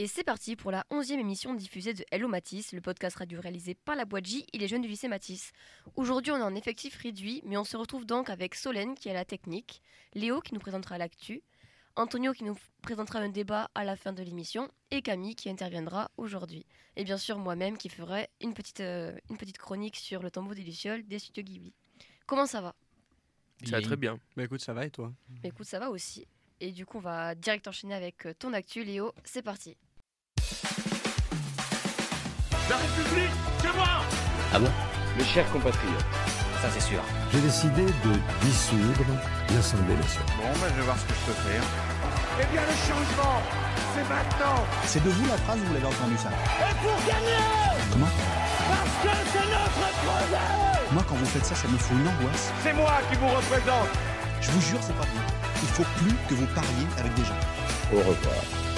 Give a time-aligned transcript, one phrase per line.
[0.00, 3.74] Et c'est parti pour la 11e émission diffusée de Hello Matisse, le podcast radio réalisé
[3.74, 5.52] par la boîte J et les jeunes du lycée Matisse.
[5.94, 9.12] Aujourd'hui, on a un effectif réduit, mais on se retrouve donc avec Solène qui a
[9.12, 9.82] la technique,
[10.14, 11.42] Léo qui nous présentera l'actu,
[11.96, 16.10] Antonio qui nous présentera un débat à la fin de l'émission et Camille qui interviendra
[16.16, 16.64] aujourd'hui.
[16.96, 20.54] Et bien sûr moi-même qui ferai une petite, euh, une petite chronique sur le tombeau
[20.54, 21.74] des Lucioles des studios Ghibli.
[22.24, 22.74] Comment ça va?
[23.66, 24.18] Ça va très bien.
[24.34, 25.12] Bah écoute, ça va et toi?
[25.28, 26.26] Bah, Écoute, ça va aussi.
[26.58, 29.12] Et du coup, on va direct enchaîner avec euh, ton actu, Léo.
[29.24, 29.76] C'est parti.
[32.70, 34.70] La République, c'est moi
[35.18, 36.06] Mes chers compatriotes,
[36.62, 37.00] Ça, c'est sûr.
[37.32, 38.12] J'ai décidé de
[38.46, 39.10] dissoudre
[39.52, 40.30] l'Assemblée nationale.
[40.38, 41.62] bon, ben, je vais voir ce que je peux faire.
[42.38, 43.42] Eh bien, le changement,
[43.92, 47.42] c'est maintenant C'est de vous la phrase ou vous l'avez entendu ça Et pour gagner
[47.90, 48.06] Comment?
[48.70, 52.52] Parce que c'est notre projet Moi, quand vous faites ça, ça me fout une angoisse.
[52.62, 53.90] C'est moi qui vous représente
[54.40, 55.22] Je vous jure, c'est pas bien.
[55.60, 57.42] Il faut plus que vous parliez avec des gens.
[57.92, 58.69] Au revoir.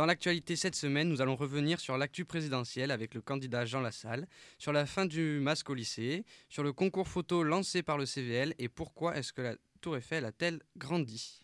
[0.00, 4.26] Dans l'actualité cette semaine, nous allons revenir sur l'actu présidentielle avec le candidat Jean Lassalle,
[4.56, 8.54] sur la fin du masque au lycée, sur le concours photo lancé par le CVL
[8.58, 11.42] et pourquoi est-ce que la Tour Eiffel a-t-elle grandi.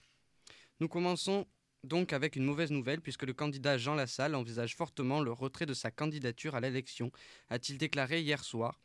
[0.81, 1.47] Nous commençons
[1.85, 5.75] donc avec une mauvaise nouvelle puisque le candidat Jean Lassalle envisage fortement le retrait de
[5.75, 7.13] sa candidature à l'élection,
[7.51, 8.81] a-t-il déclaré hier soir.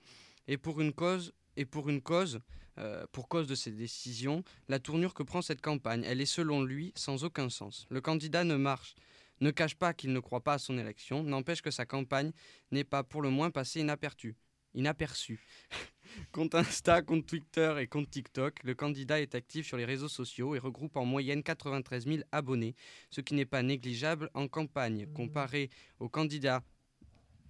[0.49, 2.41] Et pour une cause, et pour une cause,
[2.77, 6.61] euh, pour cause de ces décisions, la tournure que prend cette campagne, elle est selon
[6.61, 7.87] lui sans aucun sens.
[7.89, 8.95] Le candidat ne marche
[9.41, 12.31] ne cache pas qu'il ne croit pas à son élection, n'empêche que sa campagne
[12.71, 14.35] n'est pas pour le moins passée inaperçue.
[14.73, 15.45] Inaperçue.
[16.31, 20.55] compte Insta, compte Twitter et compte TikTok, le candidat est actif sur les réseaux sociaux
[20.55, 22.75] et regroupe en moyenne 93 000 abonnés,
[23.09, 25.07] ce qui n'est pas négligeable en campagne.
[25.13, 25.69] Comparé
[25.99, 26.63] au candidat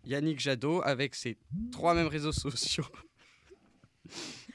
[0.05, 1.37] Yannick Jadot avec ses
[1.71, 2.87] trois mêmes réseaux sociaux.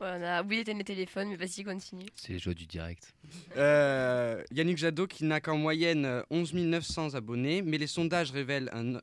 [0.00, 2.06] Ouais, on a oublié d'éteindre les téléphones, mais vas-y, continue.
[2.16, 3.12] C'est les joies du direct.
[3.56, 8.70] Euh, Yannick Jadot qui n'a qu'en moyenne euh, 11 900 abonnés, mais les sondages révèlent
[8.72, 9.00] un-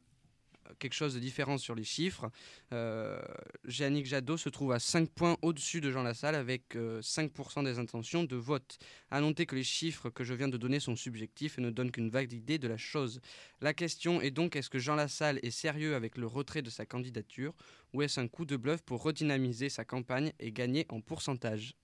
[0.80, 2.30] quelque chose de différent sur les chiffres.
[2.74, 3.22] Euh,
[3.68, 7.80] Yannick Jadot se trouve à 5 points au-dessus de Jean Lassalle avec euh, 5% des
[7.80, 8.78] intentions de vote.
[9.12, 11.92] À noter que les chiffres que je viens de donner sont subjectifs et ne donnent
[11.92, 13.22] qu'une vague idée de la chose.
[13.62, 16.86] La question est donc est-ce que Jean Lassalle est sérieux avec le retrait de sa
[16.86, 17.54] candidature
[17.94, 21.76] ou est-ce un coup de bluff pour redynamiser sa campagne et gagner en pourcentage?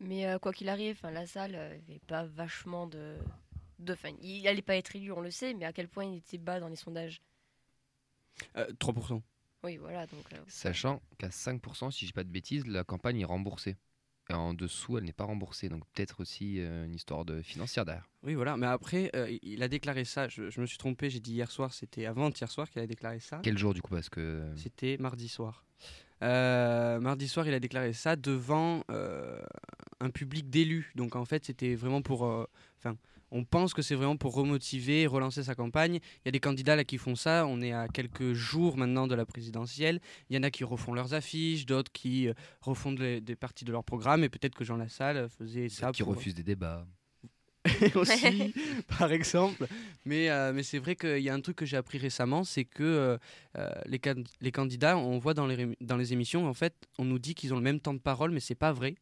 [0.00, 3.16] Mais euh, quoi qu'il arrive, 'fin, la salle n'avait pas vachement de.
[3.78, 6.16] de fin, il n'allait pas être élu, on le sait, mais à quel point il
[6.16, 7.20] était bas dans les sondages?
[8.56, 9.22] Euh, 3%.
[9.64, 10.24] Oui, voilà, donc.
[10.32, 13.76] euh, Sachant qu'à 5%, si je dis pas de bêtises, la campagne est remboursée.
[14.30, 15.68] Et en dessous, elle n'est pas remboursée.
[15.68, 18.08] Donc peut-être aussi euh, une histoire de financière derrière.
[18.22, 18.56] Oui, voilà.
[18.56, 20.28] Mais après, euh, il- a déclaré ça.
[20.28, 21.10] Je, je me suis trompé.
[21.10, 21.72] J'ai dit hier soir.
[21.74, 23.40] C'était avant-hier soir qu'il a déclaré ça.
[23.42, 24.44] Quel jour du coup Parce que.
[24.56, 25.64] C'était mardi soir.
[26.22, 29.42] Euh, mardi soir, il a déclaré ça devant euh,
[30.00, 30.92] un public d'élus.
[30.94, 32.24] Donc en fait, c'était vraiment pour.
[32.24, 32.46] euh,
[32.78, 32.96] Enfin,
[33.34, 35.94] on pense que c'est vraiment pour remotiver, relancer sa campagne.
[35.96, 37.46] Il y a des candidats là qui font ça.
[37.46, 40.00] On est à quelques jours maintenant de la présidentielle.
[40.30, 43.64] Il y en a qui refont leurs affiches, d'autres qui euh, refont des, des parties
[43.64, 44.22] de leur programme.
[44.22, 45.90] Et peut-être que Jean Lassalle faisait ça.
[45.92, 46.86] qui pour- refuse des débats.
[47.94, 48.52] aussi,
[48.98, 49.66] par exemple.
[50.04, 52.64] Mais, euh, mais c'est vrai qu'il y a un truc que j'ai appris récemment, c'est
[52.64, 53.18] que
[53.56, 57.04] euh, les, can- les candidats, on voit dans les, dans les émissions, en fait, on
[57.04, 58.96] nous dit qu'ils ont le même temps de parole, mais c'est pas vrai.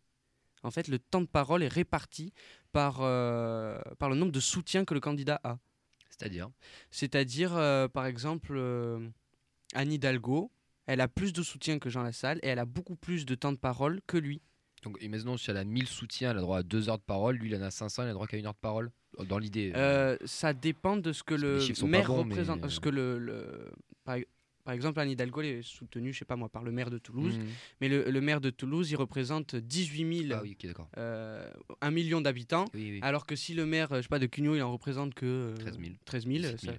[0.63, 2.35] En fait, le temps de parole est réparti
[2.73, 5.59] par, euh, par le nombre de soutiens que le candidat a.
[6.11, 6.51] C'est-à-dire
[6.91, 9.09] C'est-à-dire, euh, par exemple, euh,
[9.75, 10.51] Anne Hidalgo,
[10.87, 13.53] elle a plus de soutien que Jean Lassalle et elle a beaucoup plus de temps
[13.53, 14.43] de parole que lui.
[14.83, 17.37] Donc imaginons si elle a 1000 soutiens, elle a droit à 2 heures de parole.
[17.37, 18.91] Lui, il en a 500, il a droit qu'à 1 heure de parole.
[19.29, 19.73] Dans l'idée.
[19.75, 22.61] Euh, ça dépend de ce que le maire représente.
[22.65, 23.73] euh, Ce que le, le-
[24.71, 26.99] par, exemple, Anne Hidalgo elle est soutenue, je sais pas moi, par le maire de
[26.99, 27.37] Toulouse.
[27.37, 27.47] mhm.
[27.81, 30.89] Mais le, le maire de Toulouse, il représente 18 000, Ah oui, ok, d'accord.
[30.97, 31.51] euh,
[31.81, 32.67] 1 million d'habitants.
[32.73, 32.99] Oui, oui.
[33.03, 35.27] Alors que si le maire, euh, je sais pas, de Cugnot, il en représente que
[35.27, 35.91] euh, 13 000.
[36.05, 36.77] 13 000, 17 ça, 000.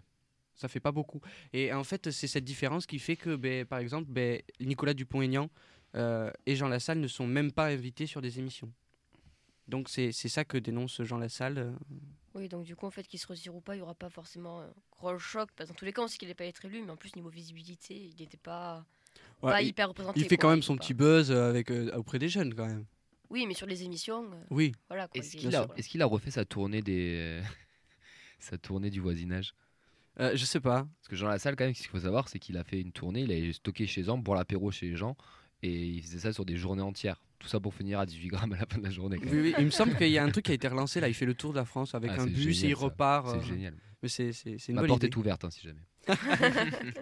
[0.56, 1.20] ça fait pas beaucoup.
[1.52, 5.50] Et en fait, c'est cette différence qui fait que, ben, par exemple, ben, Nicolas Dupont-Aignan
[5.96, 8.72] euh, et Jean Lassalle ne sont même pas invités sur des émissions.
[9.68, 11.74] Donc c'est c'est ça que dénonce Jean Lassalle.
[12.34, 14.10] Oui, donc du coup, en fait, qu'il se retire ou pas, il n'y aura pas
[14.10, 15.50] forcément un gros choc.
[15.56, 16.96] Parce que dans tous les cas, on sait qu'il n'est pas être élu, mais en
[16.98, 18.86] plus, niveau visibilité, il n'était pas,
[19.44, 20.20] ouais, pas il- hyper représenté.
[20.20, 22.54] Il fait quoi, quand même son pas- petit buzz euh, avec, euh, auprès des jeunes
[22.54, 22.86] quand même.
[23.30, 24.74] Oui, mais sur les émissions, euh, Oui.
[24.88, 25.08] voilà.
[25.08, 25.74] Quoi, Est-ce il est- qu'il a, voilà.
[25.78, 27.42] est-ce qu'il a refait sa tournée des.
[28.40, 29.54] sa tournée du voisinage?
[30.20, 30.88] Euh, je sais pas.
[31.00, 32.92] Parce que Jean Lassalle, quand même, ce qu'il faut savoir, c'est qu'il a fait une
[32.92, 35.16] tournée, il a stocké chez les gens, boire l'apéro chez les gens,
[35.64, 37.22] et il faisait ça sur des journées entières.
[37.42, 39.18] Tout ça pour finir à 18 grammes à la fin de la journée.
[39.18, 39.44] quand Oui, même.
[39.46, 41.08] oui, Il me semble qu'il y a un truc qui a été relancé là.
[41.08, 42.82] Il fait le tour de la France avec Ah, un bus et il ça.
[42.84, 43.28] repart.
[43.32, 43.74] C'est euh, génial.
[44.04, 45.08] Mais c'est c'est- c'est une Ma bonne porte idée.
[45.12, 45.82] est ouverte, hein, si jamais.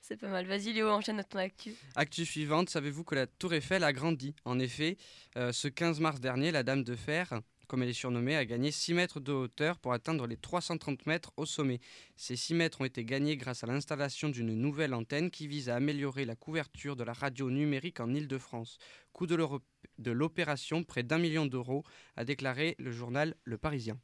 [0.00, 0.46] C'est pas mal.
[0.46, 1.72] Vas-y Léo, enchaîne ton actu.
[1.96, 4.36] Actu suivante, savez-vous que la Tour Eiffel a grandi?
[4.44, 4.96] En effet,
[5.36, 8.70] euh, ce 15 mars dernier, la Dame de Fer, comme elle est surnommée, a gagné
[8.70, 11.80] 6 mètres de hauteur pour atteindre les 330 mètres au sommet.
[12.16, 15.76] Ces 6 mètres ont été gagnés grâce à l'installation d'une nouvelle antenne qui vise à
[15.76, 18.78] améliorer la couverture de la radio numérique en Île-de-France.
[19.12, 21.84] Coût de l'opération, près d'un million d'euros,
[22.16, 23.98] a déclaré le journal Le Parisien.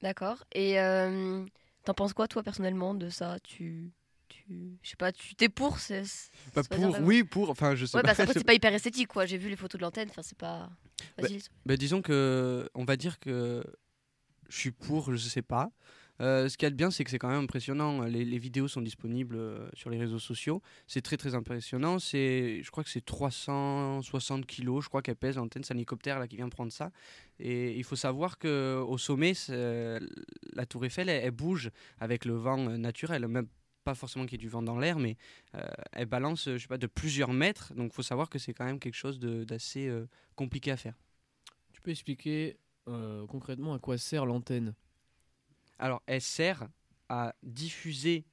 [0.00, 0.44] D'accord.
[0.52, 1.44] Et euh,
[1.84, 3.38] t'en penses quoi toi personnellement de ça?
[3.40, 3.90] Tu,
[4.28, 6.02] tu, je sais pas, tu t'es pour c'est
[6.54, 8.08] Bah, dire pour, oui, pour, enfin je sais Ouais, pas.
[8.08, 9.26] parce qu'après c'est pas hyper esthétique quoi.
[9.26, 10.08] J'ai vu les photos de l'antenne.
[10.10, 10.70] Enfin c'est pas.
[11.16, 11.28] Bah.
[11.66, 13.62] Bah, disons que, on va dire que
[14.48, 15.70] je suis pour, je sais pas.
[16.20, 18.02] Euh, ce qu'il y a de bien, c'est que c'est quand même impressionnant.
[18.02, 20.60] Les, les vidéos sont disponibles euh, sur les réseaux sociaux.
[20.88, 22.00] C'est très très impressionnant.
[22.00, 24.82] C'est, je crois que c'est 360 kilos.
[24.82, 25.62] Je crois qu'elle pèse l'antenne.
[25.62, 26.90] C'est un hélicoptère là qui vient prendre ça.
[27.38, 31.70] Et il faut savoir que au sommet, la Tour Eiffel, elle, elle bouge
[32.00, 33.28] avec le vent euh, naturel.
[33.28, 33.46] Même
[33.88, 35.16] pas forcément qu'il y ait du vent dans l'air, mais
[35.54, 37.72] euh, elle balance, je sais pas, de plusieurs mètres.
[37.72, 40.06] Donc faut savoir que c'est quand même quelque chose d'assez euh,
[40.36, 40.94] compliqué à faire.
[41.72, 44.74] Tu peux expliquer euh, concrètement à quoi sert l'antenne?
[45.78, 46.68] Alors, elle sert
[47.08, 48.26] à diffuser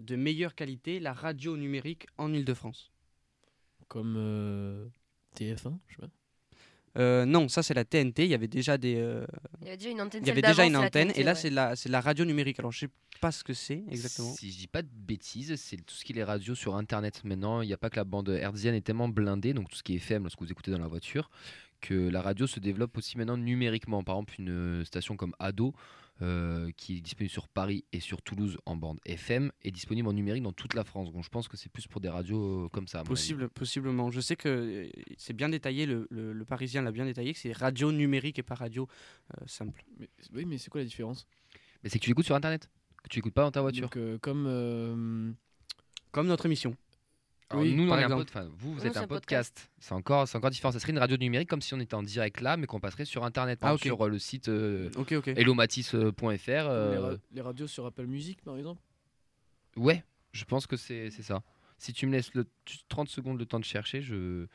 [0.00, 2.90] de meilleure qualité la radio numérique en Ile-de-France.
[3.86, 4.88] Comme euh,
[5.36, 6.10] TF1, je sais pas.
[6.98, 8.24] Euh, non, ça c'est la TNT.
[8.24, 9.24] Il y avait déjà des, euh,
[9.62, 10.22] Il y avait déjà une antenne.
[10.22, 11.38] il y avait déjà une antenne, TNT, et là ouais.
[11.38, 12.58] c'est la, c'est la radio numérique.
[12.58, 12.88] Alors je sais
[13.20, 14.32] pas ce que c'est exactement.
[14.32, 17.22] Si je dis pas de bêtises, c'est tout ce qui est les radios sur internet
[17.24, 17.62] maintenant.
[17.62, 19.94] Il n'y a pas que la bande hertzienne est tellement blindée, donc tout ce qui
[19.94, 21.30] est FM lorsque vous écoutez dans la voiture,
[21.80, 24.02] que la radio se développe aussi maintenant numériquement.
[24.02, 25.74] Par exemple, une station comme Ado,
[26.22, 30.12] euh, qui est disponible sur Paris et sur Toulouse en bande FM, est disponible en
[30.12, 31.12] numérique dans toute la France.
[31.12, 33.02] Donc je pense que c'est plus pour des radios euh, comme ça.
[33.04, 34.10] Possible, possiblement.
[34.10, 35.86] Je sais que euh, c'est bien détaillé.
[35.86, 37.32] Le, le- le Parisien l'a bien détaillé.
[37.32, 38.86] que C'est radio numérique et pas radio
[39.38, 39.82] euh, simple.
[39.98, 41.26] Mais, oui, mais c'est quoi la différence?
[41.82, 42.68] Mais c'est que tu l'écoutes sur internet,
[43.02, 43.82] que tu l'écoutes pas dans ta voiture.
[43.82, 44.44] Donc, euh, Comme.
[44.46, 45.32] euh,
[46.12, 46.76] Comme notre émission.
[47.50, 48.24] Alors, Oui, nous, on par est un exemple.
[48.24, 49.70] pod- enfin, vous, vous êtes un un podcast.
[49.80, 50.70] C'est encore, c'est encore différent.
[50.72, 53.04] Ça serait une radio numérique comme si on était en direct là, mais qu'on passerait
[53.04, 54.88] sur Internet, par Ah, sur euh, le site euh,
[56.68, 58.80] les, euh, ra- les radios sur Apple Music, par exemple
[59.76, 61.42] ouais, je pense que c'est c'est ça.
[61.78, 64.46] Si tu me laisses le, tu- 30 secondes le temps de chercher, je,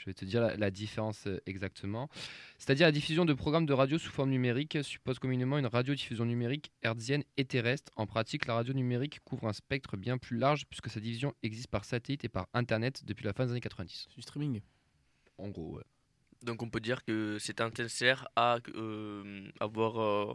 [0.00, 2.08] je vais te dire la, la différence euh, exactement.
[2.56, 6.72] C'est-à-dire la diffusion de programmes de radio sous forme numérique suppose communément une radiodiffusion numérique
[6.82, 7.92] hertzienne et terrestre.
[7.96, 11.68] En pratique, la radio numérique couvre un spectre bien plus large puisque sa division existe
[11.68, 14.06] par satellite et par Internet depuis la fin des années 90.
[14.08, 14.60] C'est du streaming.
[15.36, 15.84] En gros, ouais.
[16.42, 20.34] Donc on peut dire que cette antenne sert à euh, avoir euh,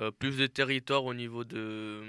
[0.00, 2.02] euh, plus de territoire au niveau de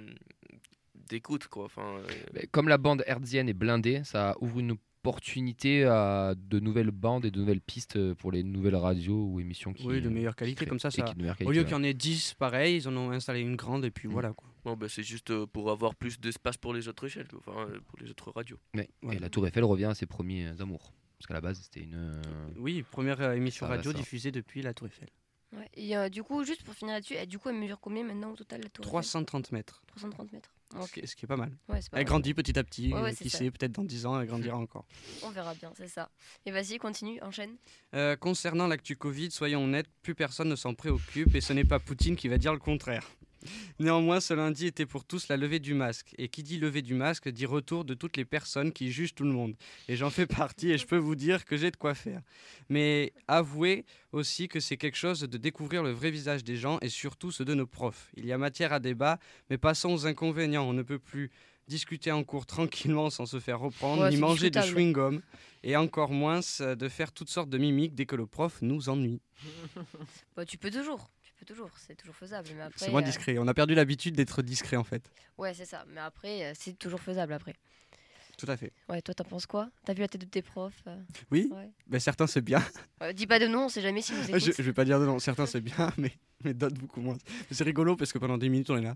[0.96, 1.66] d'écoute quoi.
[1.66, 6.92] Enfin, euh, Comme la bande hertzienne est blindée, ça ouvre une opportunité à de nouvelles
[6.92, 10.10] bandes et de nouvelles pistes euh, pour les nouvelles radios ou émissions qui Oui, de
[10.10, 10.66] meilleure qualité.
[10.66, 11.64] créent- Comme ça, Au lieu ouais.
[11.66, 14.12] qu'il y en ait 10 pareil, ils en ont installé une grande et puis Mm.
[14.12, 14.34] voilà.
[14.34, 14.50] Quoi.
[14.66, 17.40] bon, bah, c'est juste euh, pour avoir plus d'espace pour les autres quoi.
[17.40, 18.58] enfin euh, pour les autres radios.
[18.76, 18.90] Ouais.
[19.04, 19.16] Ouais.
[19.16, 20.94] Et la Tour Eiffel revient à ses premiers amours.
[21.18, 22.22] Parce qu'à la base, c'était une.
[22.58, 25.10] Oui, première émission Ça radio diffusée depuis la Tour Eiffel.
[25.52, 25.68] Ouais.
[25.76, 28.32] Et euh, du coup, juste pour finir là-dessus, euh, du coup, elle mesure combien maintenant
[28.32, 29.82] au total la tour Eiffel 330 mètres.
[29.88, 30.50] 330 mètres.
[30.72, 30.92] Ce Ok.
[30.92, 31.50] qui est- ce qui est pas mal.
[31.68, 32.10] Ouais, c'est pas Elle mal.
[32.10, 32.94] grandit petit à petit.
[32.94, 34.86] Ouais, euh, qui sait, peut-être dans 10 ans, elle grandira encore.
[35.24, 36.12] On verra bien, c'est ça.
[36.46, 37.56] Et vas-y, continue, enchaîne.
[37.96, 41.80] Euh, concernant l'actu Covid, soyons honnêtes, plus personne ne s'en préoccupe et ce n'est pas
[41.80, 43.10] Poutine qui va dire le contraire.
[43.80, 46.14] Néanmoins, ce lundi était pour tous la levée du masque.
[46.18, 49.24] Et qui dit levée du masque dit retour de toutes les personnes qui jugent tout
[49.24, 49.56] le monde.
[49.88, 52.22] Et j'en fais partie et je peux vous dire que j'ai de quoi faire.
[52.70, 56.90] Mais avouez aussi que c'est quelque chose de découvrir le vrai visage des gens et
[56.90, 58.10] surtout ceux de nos profs.
[58.16, 59.20] Il y a matière à débat,
[59.50, 60.68] mais passons aux inconvénients.
[60.68, 61.32] On ne peut plus
[61.70, 65.22] discuter en cours tranquillement sans se faire reprendre, Ouais, ni manger du chewing-gum,
[65.64, 68.90] et encore moins euh, de faire toutes sortes de mimiques dès que le prof nous
[68.90, 69.22] ennuie.
[70.36, 71.10] Bah, tu peux toujours.
[71.50, 71.72] Toujours.
[71.86, 72.48] C'est toujours faisable.
[72.56, 72.86] Mais après.
[72.86, 73.38] C'est moins euh, discret.
[73.40, 75.12] On a perdu l'habitude d'être discret en fait.
[75.38, 75.84] Ouais, c'est ça.
[75.90, 77.56] Mais après, euh, c'est toujours faisable après.
[78.38, 78.72] Tout à fait.
[78.88, 79.70] Ouais, toi, t'en penses quoi?
[79.84, 80.96] T'as vu la tête de tes profs euh,
[81.32, 81.72] Oui, ouais.
[81.88, 82.64] ben, certains c'est bien.
[83.16, 84.54] Dis pas de nom, on sait jamais si vous je, écoute.
[84.58, 86.12] je vais pas dire de non, certains c'est bien, mais,
[86.46, 87.18] mais d'autres beaucoup moins.
[87.52, 88.96] C'est rigolo parce que pendant 10 minutes on est là.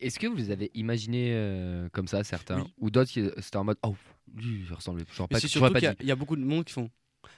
[0.00, 2.74] Est-ce que vous les avez imaginés euh, comme ça, certains Oui.
[2.78, 3.94] Ou d'autres, qui- c'était en mode Oh,
[4.34, 5.00] lui, il ressemble.
[5.00, 6.90] Mais pas, surtout pas qu'il y, a- il y a beaucoup de monde qui font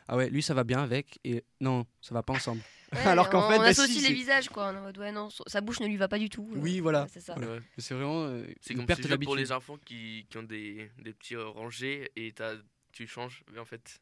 [0.07, 2.61] Ah ouais, lui ça va bien avec et non, ça va pas ensemble.
[2.93, 4.69] Ouais, Alors qu'en on, fait, on bah, associe si, les c'est- visages, quoi.
[4.69, 6.49] On est en mode, ouais, non, so- sa bouche ne lui va pas du tout.
[6.55, 7.07] euh, Oui, voilà.
[7.13, 7.35] c'est ça.
[7.37, 7.61] Voilà.
[7.77, 9.39] C'est vraiment euh, C'est une comme perte jeu pour d'habitude.
[9.39, 12.55] les enfants qui, qui ont des, des petits euh, rangées et t'as-
[12.93, 14.01] tu changes, mais en fait.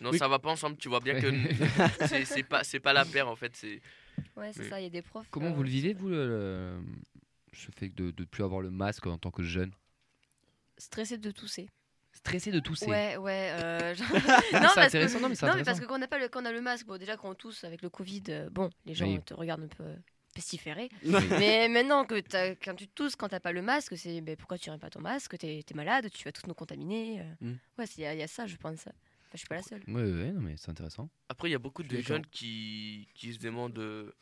[0.00, 0.18] Non, Oui.
[0.18, 1.28] ça va pas ensemble, tu vois bien que
[2.08, 3.54] c'est- c'est pas, c'est pas la paire en fait.
[3.56, 3.80] c'est
[4.36, 4.80] Ouais, c'est ça.
[4.80, 5.26] Il y a des profs.
[5.30, 6.80] Comment euh, vous le vivez, vous, le, le-
[7.52, 9.72] ce fait de ne plus avoir le masque en tant que jeune?
[10.78, 11.68] Stressé de tousser.
[12.22, 12.86] Stressé de tousser.
[12.86, 13.50] Ouais, ouais.
[13.62, 14.18] euh, genre- non,
[14.52, 16.18] c'est parce que- intéressant, non, mais c'est Non, mais parce que quand on, a pas
[16.18, 18.50] le, quand on a le masque, bon, déjà quand on tousse avec le Covid, euh,
[18.50, 19.20] bon, les gens Oui.
[19.22, 19.84] te regardent un peu
[20.34, 20.90] pestiféré.
[21.02, 24.58] mais maintenant que t'as- quand tu tousses, quand t'as pas le masque, c'est ben, pourquoi
[24.58, 25.36] tu n'as pas ton masque?
[25.38, 27.20] T'es es malade, tu vas tous nous contaminer.
[27.20, 27.46] euh.
[27.52, 27.54] Mm.
[27.78, 28.80] Ouais, il y, a- y a ça, je pense.
[28.80, 28.92] Enfin,
[29.32, 29.82] je suis pas la seule.
[29.88, 31.08] Ouais, ouais, ouais, non, mais c'est intéressant.
[31.28, 34.12] Après, il y a beaucoup de jeunes qui, qui se demandent euh,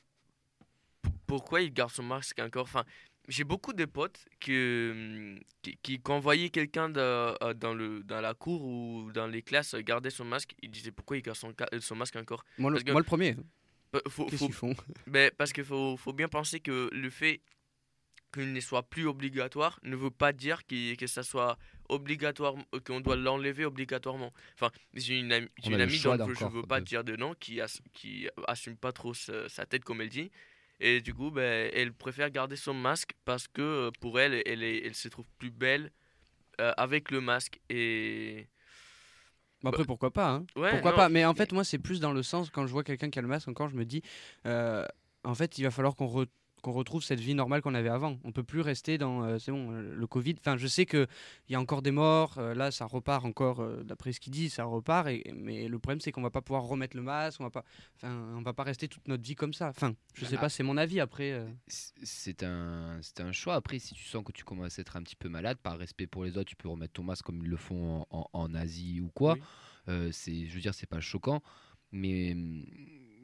[1.26, 2.62] pourquoi ils gardent son masque encore?
[2.64, 2.84] Enfin,
[3.28, 4.90] j'ai beaucoup de potes que,
[5.36, 9.26] hum, qui, qui, quand voyaient quelqu'un de- euh, dans, le, dans la cour ou dans
[9.26, 12.16] les classes euh, garder son masque, ils disaient pourquoi il garde son, euh, son masque
[12.16, 12.44] encore?
[12.58, 13.36] Moi, le, Parce que- moi, le premier.
[13.92, 14.74] Qu'est-ce qu'ils font?
[15.06, 17.40] Ben, parce qu'il faut, faut bien penser que le fait
[18.34, 21.56] qu'il ne soit plus obligatoire ne veut pas dire qu'il- que ça soit
[21.88, 22.54] obligatoire,
[22.86, 24.32] qu'on doit l'enlever obligatoirement.
[24.54, 27.60] Enfin, j'ai une, amie- une amie je d'encore veux pas de- dire de nom qui,
[27.62, 30.30] as- qui assume pas trop sa, sa tête comme elle dit.
[30.80, 34.62] Et du coup, ben, elle préfère garder son masque parce que euh, pour elle, elle,
[34.62, 35.90] est- elle se trouve plus belle
[36.60, 37.60] euh, avec le masque.
[37.68, 38.46] Et
[39.62, 40.46] Bah, après, pourquoi pas hein.
[40.56, 42.72] ouais, Pourquoi non, pas Mais en fait, moi, c'est plus dans le sens, quand je
[42.72, 44.02] vois quelqu'un qui a le masque encore, je me dis,
[44.46, 44.86] euh,
[45.24, 46.28] en fait, il va falloir qu'on re-
[46.62, 48.18] qu'on retrouve cette vie normale qu'on avait avant.
[48.24, 50.34] On peut plus rester dans, euh, c'est bon, euh, le Covid.
[50.40, 51.06] Enfin, je sais qu'il
[51.48, 54.50] y a encore des morts, euh, là, ça repart encore, euh, d'après ce qu'il dit,
[54.50, 55.08] ça repart.
[55.08, 57.64] Et, mais le problème, c'est qu'on va pas pouvoir remettre le masque, on va pas,
[57.96, 59.68] enfin, on va pas rester toute notre vie comme ça.
[59.68, 60.40] Enfin, je sais Ah.
[60.42, 61.44] pas, c'est mon avis après.
[61.68, 63.54] C'est un, c'est un choix.
[63.54, 66.06] Après, si tu sens que tu commences à être un petit peu malade, par respect
[66.06, 68.54] pour les autres, tu peux remettre ton masque comme ils le font en, en- en
[68.54, 69.34] Asie ou quoi.
[69.88, 70.12] Oui.
[70.12, 71.40] C'est, je veux dire, c'est pas choquant.
[71.92, 72.36] Mais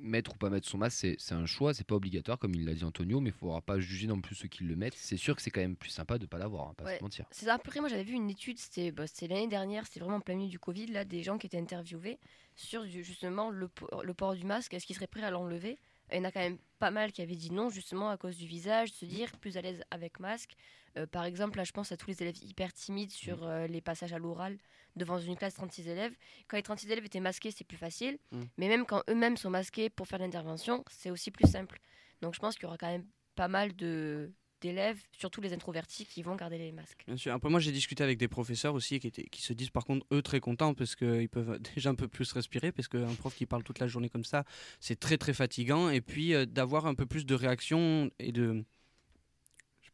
[0.04, 1.74] mettre ou pas mettre son masque, c'est, un choix.
[1.74, 4.34] C'est pas obligatoire, comme il l'a dit Antonio, mais il faudra pas juger non plus
[4.34, 4.94] ceux qui le mettent.
[4.94, 6.98] C'est sûr que c'est quand même plus sympa de pas l'avoir, hein, pas Ouais.
[6.98, 7.26] se mentir.
[7.30, 7.48] C'est.
[7.48, 10.34] Après, moi, j'avais vu une étude, c'était bah, c'était l'année dernière, c'était vraiment en plein
[10.36, 12.18] milieu du Covid, là, des gens qui étaient interviewés
[12.54, 15.78] sur justement le, po- le port du masque, est-ce qu'ils seraient prêts à l'enlever?
[16.10, 18.16] Et Il y en a quand même pas mal qui avaient dit non, justement à
[18.16, 20.54] cause du visage, se dire plus à l'aise avec masque.
[20.96, 23.80] Euh, par exemple, là, je pense à tous les élèves hyper timides sur euh, les
[23.80, 24.58] passages à l'oral
[24.96, 26.14] devant une classe de 36 élèves.
[26.48, 28.18] Quand les 36 élèves étaient masqués, c'est plus facile.
[28.30, 28.42] Mm.
[28.58, 31.80] Mais même quand eux-mêmes sont masqués pour faire l'intervention, c'est aussi plus simple.
[32.22, 34.32] Donc je pense qu'il y aura quand même pas mal de
[34.64, 37.04] d'élèves, surtout les introvertis, qui vont garder les masques.
[37.06, 37.34] Bien sûr.
[37.34, 40.06] Après, moi, j'ai discuté avec des professeurs aussi qui, étaient, qui se disent par contre,
[40.12, 42.72] eux, très contents parce qu'ils peuvent déjà un peu plus respirer.
[42.72, 44.44] Parce qu'un prof qui parle toute la journée comme ça,
[44.80, 45.90] c'est très, très fatigant.
[45.90, 48.64] Et puis, euh, d'avoir un peu plus de réaction et de.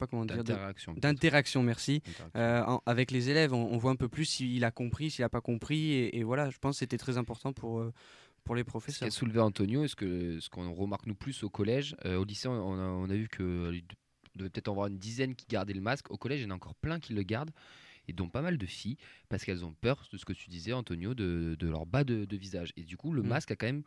[0.01, 0.43] Pas comment dire.
[0.97, 1.63] D'interaction.
[1.63, 2.03] merci.
[2.37, 5.23] Euh, en- avec les élèves, on, on voit un peu plus s'il a compris, s'il
[5.23, 5.93] n'a pas compris.
[5.93, 7.93] Et, et voilà, je pense que c'était très important pour, euh,
[8.45, 9.07] pour les Ce professeurs.
[9.07, 12.49] qu'a soulevé Antonio, est-ce que ce qu'on remarque nous plus au collège, euh, au lycée,
[12.49, 13.85] on a, on a vu que il
[14.37, 16.11] devait peut-être en avoir une dizaine qui gardaient le masque.
[16.11, 17.51] Au collège, il y en a encore plein qui le gardent,
[18.09, 18.97] et dont pas mal de filles,
[19.29, 22.25] parce qu'elles ont peur de ce que tu disais, Antonio, de, de leur bas de,
[22.25, 22.73] de visage.
[22.77, 23.27] Et du coup, le Mm.
[23.29, 23.83] masque a quand même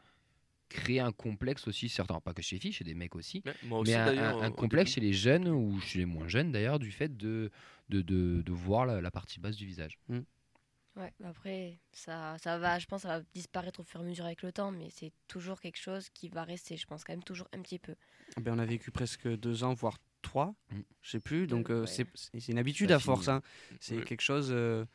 [0.74, 3.54] créé un complexe aussi, certains, pas que chez les filles, chez des mecs aussi, Ouais,
[3.64, 4.94] moi aussi mais un, complexe début.
[4.96, 7.52] chez les jeunes ou chez les moins jeunes d'ailleurs, du fait de,
[7.90, 9.98] de, de, de voir la, la partie basse du visage.
[10.96, 14.06] Ouais, bah après, ça, ça va, je pense, ça va disparaître au fur et à
[14.08, 17.14] mesure avec le temps, mais c'est toujours quelque chose qui va rester, je pense, quand
[17.14, 17.96] même toujours un petit peu.
[18.38, 20.80] Ah ben, on a vécu presque deux ans, voire trois, Mm.
[21.02, 21.48] je sais plus.
[21.48, 22.06] Donc, Euh, euh, ouais.
[22.40, 23.28] c'est une habitude Ça à force.
[23.28, 23.42] hein.
[23.80, 24.04] C'est Ouais.
[24.04, 24.50] quelque chose.
[24.52, 24.86] euh,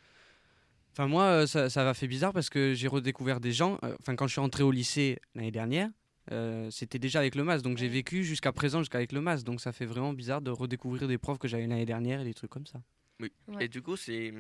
[0.93, 3.79] Enfin, moi, euh, ça, ça m'a fait bizarre parce que j'ai redécouvert des gens.
[3.85, 5.91] euh, Enfin, quand je suis rentré au lycée l'année dernière,
[6.33, 7.65] euh, c'était déjà avec le masque.
[7.65, 9.45] Donc, j'ai vécu jusqu'à présent jusqu'avec le masque.
[9.45, 12.35] Donc, ça fait vraiment bizarre de redécouvrir des profs que j'avais l'année dernière et des
[12.35, 12.81] trucs comme ça.
[13.21, 13.33] Oui.
[13.49, 13.65] Ouais.
[13.65, 14.33] Et du coup, c'est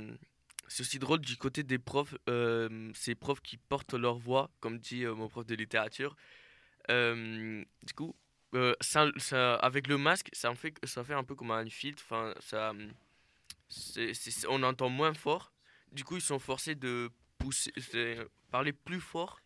[0.70, 4.78] c'est aussi drôle du côté des profs, euh, ces profs qui portent leur voix, comme
[4.78, 6.14] dit euh, mon prof de littérature.
[6.90, 8.14] Euh, du coup,
[8.54, 11.66] euh, ça, ça- avec le masque, ça en fait, ça fait un peu comme un
[11.70, 12.02] filtre.
[12.06, 12.72] Enfin, ça,
[13.68, 15.52] c'est- on entend moins fort.
[15.92, 17.72] Du coup, ils sont forcés de pousser,
[18.50, 19.40] parler plus fort.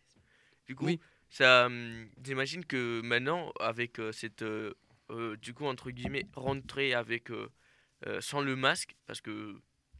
[0.67, 0.99] Du coup, Oui.
[1.29, 4.73] ça, hum, j'imagine que maintenant, avec euh, cette, euh,
[5.09, 7.49] euh, du coup, entre guillemets, rentrée avec, euh,
[8.07, 9.55] euh, sans le masque, parce que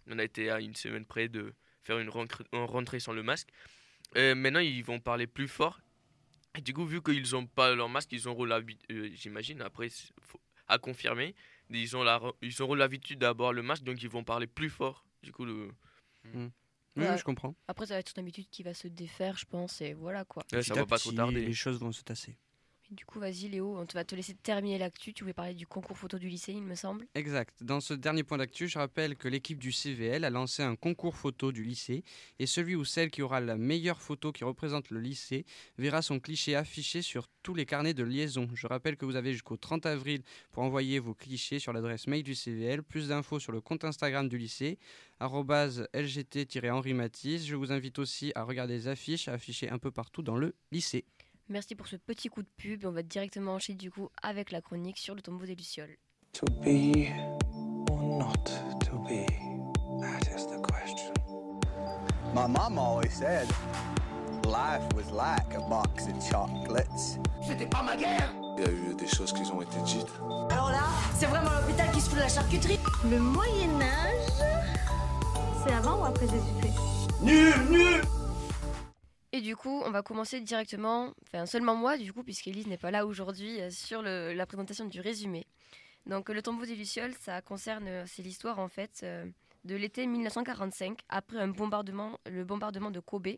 [0.08, 3.50] on a été à une semaine près de faire une rentrée, sans le masque.
[4.18, 5.80] Euh, maintenant, ils vont parler plus fort.
[6.56, 9.90] Et du coup, vu qu'ils n'ont pas leur masque, ils auront l'habitude, j'imagine, après,
[10.22, 11.36] faut- à confirmer,
[11.70, 15.06] ils, ont la, ils auront l'habitude d'avoir le masque, donc ils vont parler plus fort.
[15.24, 15.70] Du coup, le,
[16.26, 16.50] Oui,
[16.96, 17.18] Ouais.
[17.18, 17.56] je comprends.
[17.68, 20.44] Après, ça va être une habitude qui va se défaire, je pense, et voilà quoi.
[20.54, 21.44] Ouais, ça va pas trop tarder.
[21.46, 22.38] Les choses vont se tasser.
[22.94, 25.14] Du coup, vas-y Léo, on va te laisser terminer l'actu.
[25.14, 27.08] Tu voulais parler du concours photo du lycée, il me semble.
[27.16, 27.64] Exact.
[27.64, 31.16] Dans ce dernier point d'actu, je rappelle que l'équipe du CVL a lancé un concours
[31.16, 32.04] photo du lycée
[32.38, 35.44] et celui ou celle qui aura la meilleure photo qui représente le lycée
[35.80, 38.48] verra son cliché affiché sur tous les carnets de liaison.
[38.54, 40.22] Je rappelle que vous avez jusqu'au 30 avril
[40.52, 42.84] pour envoyer vos clichés sur l'adresse mail du CVL.
[42.84, 44.78] Plus d'infos sur le compte Instagram du lycée,
[45.20, 47.48] lgt-henri Matisse.
[47.48, 51.06] Je vous invite aussi à regarder les affiches affichées un peu partout dans le lycée.
[51.50, 52.84] Merci pour ce petit coup de pub.
[52.84, 55.98] et On va directement enchaîner du coup avec la chronique sur le tombeau des Lucioles.
[56.34, 57.10] To be
[57.92, 58.46] or not
[58.86, 59.26] to be?
[60.02, 61.14] That is the question.
[62.34, 63.48] My mom always said
[64.46, 67.20] life was like a box of chocolates.
[67.46, 70.08] C'était pas ma guerre Il y a eu des choses qui ont été dites.
[70.50, 70.84] Alors là,
[71.16, 72.80] c'est vraiment l'hôpital qui se fout de la charcuterie.
[73.10, 74.44] Le Moyen-Âge,
[75.66, 76.80] c'est avant ou après Jésus-Christ?
[77.22, 78.02] Nul, nul
[79.36, 82.92] Et du coup, on va commencer directement, enfin seulement moi du coup, puisqu'Élise n'est pas
[82.92, 85.48] là aujourd'hui, euh, sur la présentation du résumé.
[86.06, 89.26] Donc le tombeau des Lucioles, ça concerne, euh, c'est l'histoire en fait euh,
[89.64, 93.30] de l'été 1945, après un bombardement, le bombardement de Kobe.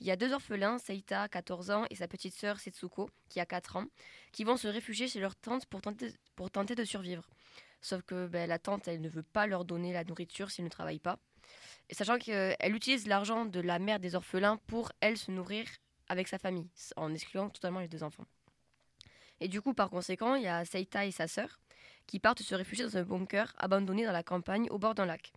[0.00, 3.44] Il y a deux orphelins, Seita, 14 ans, et sa petite sœur Setsuko, qui a
[3.44, 3.84] 4 ans,
[4.32, 7.28] qui vont se réfugier chez leur tante pour tenter, pour tenter de survivre.
[7.82, 10.70] Sauf que ben, la tante, elle ne veut pas leur donner la nourriture s'ils ne
[10.70, 11.18] travaillent pas.
[11.92, 15.66] Et sachant qu'elle utilise l'argent de la mère des orphelins pour, elle, se nourrir
[16.08, 18.24] avec sa famille, en excluant totalement les deux enfants.
[19.40, 21.60] Et du coup, par conséquent, il y a Seita et sa sœur
[22.06, 25.34] qui partent se réfugier dans un bunker abandonné dans la campagne au bord d'un lac.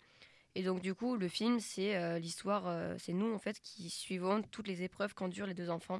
[0.55, 3.89] Et donc, du coup, le film, c'est euh, l'histoire, euh, c'est nous, en fait, qui
[3.89, 5.99] suivons toutes les épreuves qu'endurent les deux enfants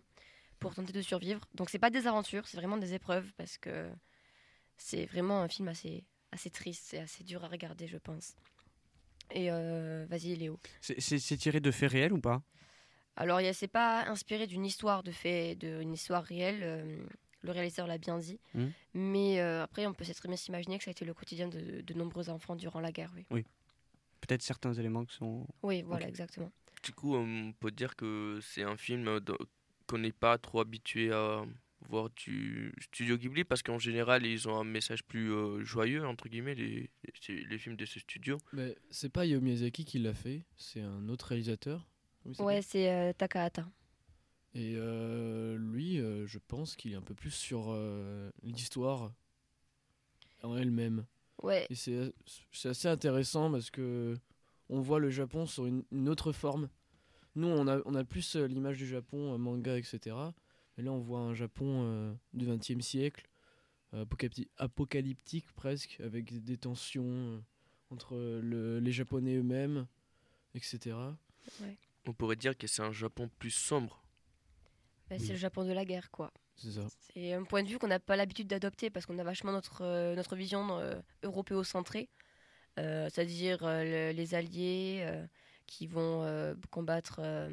[0.60, 1.42] pour tenter de survivre.
[1.56, 3.92] Donc, c'est pas des aventures, c'est vraiment des épreuves parce que
[4.78, 8.38] c'est vraiment un film assez, assez triste, c'est assez dur à regarder, je pense.
[9.32, 10.60] Et euh, vas-y, Léo.
[10.82, 11.00] C'est-
[11.38, 12.42] tiré de faits réels ou pas?
[13.16, 16.62] Alors, c'est pas inspiré d'une histoire de fait, d'une histoire réelle.
[16.64, 17.06] euh,
[17.42, 18.40] le réalisateur l'a bien dit.
[18.54, 18.72] Mhm.
[18.96, 21.82] Mais euh, après, on peut très bien s'imaginer que ça a été le quotidien de,
[21.82, 23.12] de nombreux enfants durant la guerre.
[23.16, 23.46] Oui, Oui.
[24.22, 25.46] Peut-être certains éléments qui sont.
[25.62, 26.52] oui voilà, exactement.
[26.84, 29.20] Du coup, on peut dire que c'est un film
[29.88, 31.44] qu'on n'est pas trop habitué à
[31.90, 36.28] voir du studio Ghibli parce qu'en général, ils ont un message plus euh, joyeux, entre
[36.30, 36.90] guillemets, les,
[37.28, 38.38] les, les films de ce studio.
[38.54, 41.88] Mais c'est pas Hayao Miyazaki qui l'a fait, c'est un autre réalisateur.
[42.40, 43.68] Ouais, c'est euh, Takahata.
[44.56, 49.14] Et euh, lui, euh, je pense qu'il est un peu plus sur euh, l'histoire
[50.44, 51.06] en elle-même.
[51.44, 51.68] Ouais.
[51.70, 52.14] Et c'est
[52.54, 54.18] c'est assez intéressant parce que
[54.70, 56.70] on voit le Japon sur une, une autre forme.
[57.36, 60.16] Nous, on a, on a plus l'image du Japon, manga, etc.
[60.78, 63.28] Mais là, on voit un Japon euh, du XXe siècle,
[63.94, 67.40] euh, apocalypti- apocalyptique presque, avec des tensions euh,
[67.92, 69.88] entre le- les Japonais eux-mêmes,
[70.54, 70.98] etc.
[71.62, 71.78] Ouais.
[72.08, 74.04] On pourrait dire que c'est un Japon plus sombre.
[75.10, 75.30] Bah, C'est Oui.
[75.32, 76.32] le Japon de la guerre, quoi.
[76.56, 76.88] C'est ça.
[77.14, 79.82] C'est un point de vue qu'on n'a pas l'habitude d'adopter parce qu'on a vachement notre,
[79.84, 82.10] euh, notre vision euh, européocentrée,
[82.80, 85.26] euh, c'est-à-dire euh, le- les alliés euh,
[85.68, 87.50] qui vont euh, combattre, euh,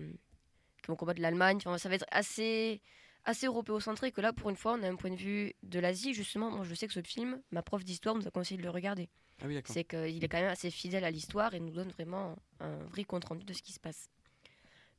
[0.82, 1.56] qui vont combattre l'Allemagne.
[1.58, 2.80] Enfin, ça va être assez,
[3.24, 6.14] assez européocentré que là, pour une fois, on a un point de vue de l'Asie.
[6.14, 8.70] Justement, moi, je sais que ce film, ma prof d'histoire nous a conseillé de le
[8.70, 9.08] regarder.
[9.42, 9.60] Ah oui.
[9.64, 13.04] C'est qu'il est quand même assez fidèle à l'histoire et nous donne vraiment un vrai
[13.04, 14.08] compte rendu de ce qui se passe.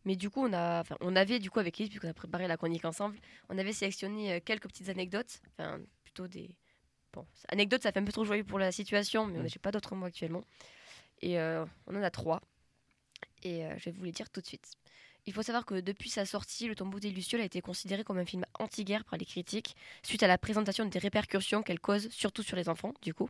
[0.05, 2.57] Mais du coup, on, a, on avait, du coup, avec Elise, puisqu'on a préparé la
[2.57, 3.17] chronique ensemble,
[3.49, 6.57] on avait sélectionné euh, quelques petites anecdotes, enfin, plutôt des.
[7.13, 9.45] Bon, anecdotes, ça fait un peu trop joyeux pour la situation, mais on Mm.
[9.45, 10.41] n'a pas d'autres mots actuellement.
[11.21, 12.41] Et euh, on en a trois.
[13.43, 14.73] Et euh, je vais vous les dire tout de suite.
[15.25, 18.17] Il faut savoir que depuis sa sortie, Le tombeau des Lucioles a été considéré comme
[18.17, 22.43] un film anti-guerre par les critiques, suite à la présentation des répercussions qu'elle cause, surtout
[22.43, 23.29] sur les enfants, du coup.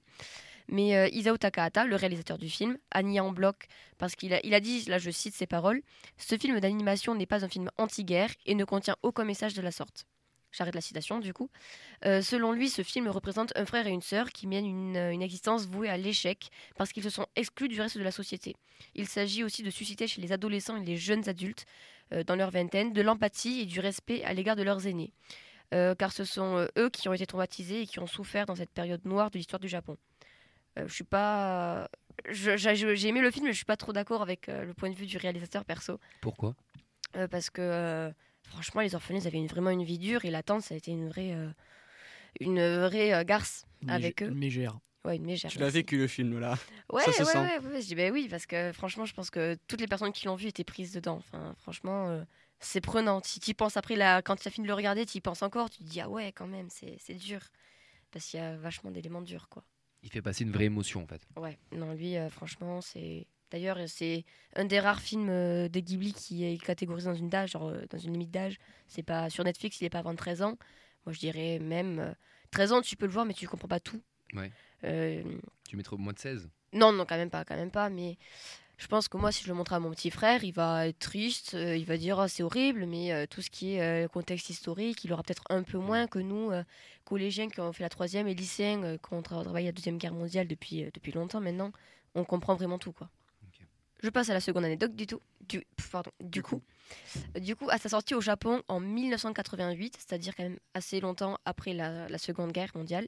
[0.68, 4.38] Mais euh, Isao Takahata, le réalisateur du film, a nié en bloc parce qu'il a,
[4.38, 5.82] a dit, là je cite ses paroles,
[6.18, 9.72] Ce film d'animation n'est pas un film anti-guerre et ne contient aucun message de la
[9.72, 10.08] sorte.
[10.54, 11.50] J'arrête la citation du coup.
[12.06, 15.12] Euh, selon lui, ce film représente un frère et une sœur qui mènent une, euh,
[15.12, 18.56] une existence vouée à l'échec parce qu'ils se sont exclus du reste de la société.
[18.94, 21.66] Il s'agit aussi de susciter chez les adolescents et les jeunes adultes,
[22.14, 25.12] euh, dans leur vingtaine, de l'empathie et du respect à l'égard de leurs aînés.
[25.74, 28.70] Euh, car ce sont eux qui ont été traumatisés et qui ont souffert dans cette
[28.70, 29.98] période noire de l'histoire du Japon.
[30.76, 31.88] Je suis pas.
[32.30, 35.06] J'ai aimé le film, mais je suis pas trop d'accord avec le point de vue
[35.06, 36.00] du réalisateur perso.
[36.22, 36.56] Pourquoi?
[37.32, 38.12] Parce que
[38.54, 40.92] franchement, les orphelins avaient une- vraiment une vie dure et la tante, ça a été
[40.92, 41.50] une vraie, euh,
[42.40, 44.28] une vraie euh, garce Une avec eux.
[44.30, 44.80] Une mégère.
[45.06, 45.52] Ouais, une mégère.
[45.52, 46.58] Tu l'as vécu le film là.
[46.92, 47.38] Ouais, Ça se ouais, sent.
[47.40, 50.14] ouais, ouais, Je dis bah oui, parce que franchement, je pense que toutes les personnes
[50.14, 51.18] qui l'ont vu étaient prises dedans.
[51.18, 52.24] Enfin, franchement, euh,
[52.60, 53.22] c'est prenant.
[53.24, 55.22] Si tu y penses après, là, quand tu as fini de le regarder, tu y
[55.22, 57.42] penses encore, tu te dis ah ouais, quand même, c'est c'est dur.
[58.12, 59.64] Parce qu'il y a vachement d'éléments durs, quoi.
[60.04, 61.22] Il fait passer une vraie émotion en fait.
[61.36, 63.28] Ouais, non, lui, euh, franchement, c'est.
[63.54, 67.52] D'ailleurs, c'est un des rares films euh, de Ghibli qui est catégorisé dans une d'âge,
[67.52, 68.58] genre euh, dans une limite d'âge.
[68.88, 70.58] C'est pas sur Netflix, il est pas avant 13 ans.
[71.06, 72.14] Moi, je dirais même euh,
[72.52, 74.02] 13 ans, tu peux le voir, mais tu comprends pas tout.
[74.34, 74.52] Ouais.
[74.84, 75.24] Euh,
[75.70, 77.92] Tu mettrais au moins de 16 non, non, quand même pas, quand même pas.
[77.92, 78.18] Mais
[78.80, 80.98] je pense que moi, si je le montre à mon petit frère, il va être
[80.98, 84.08] triste, euh, il va dire oh, c'est horrible, mais euh, tout ce qui est euh,
[84.08, 86.64] contexte historique, il aura peut-être un peu moins que nous, euh,
[87.06, 90.00] collégiens qui ont fait la troisième et lycéens euh, qui ont tra- travaillé la deuxième
[90.00, 91.72] guerre mondiale depuis, euh, depuis longtemps maintenant.
[92.16, 93.08] On comprend vraiment tout, quoi.
[94.04, 95.22] Je passe à la seconde anecdote du tout.
[95.48, 96.62] Du, pardon, du, coup.
[97.36, 101.38] Euh, Du coup, à sa sortie au Japon en 1988, c'est-à-dire quand même assez longtemps
[101.46, 103.08] après la, la Seconde Guerre mondiale,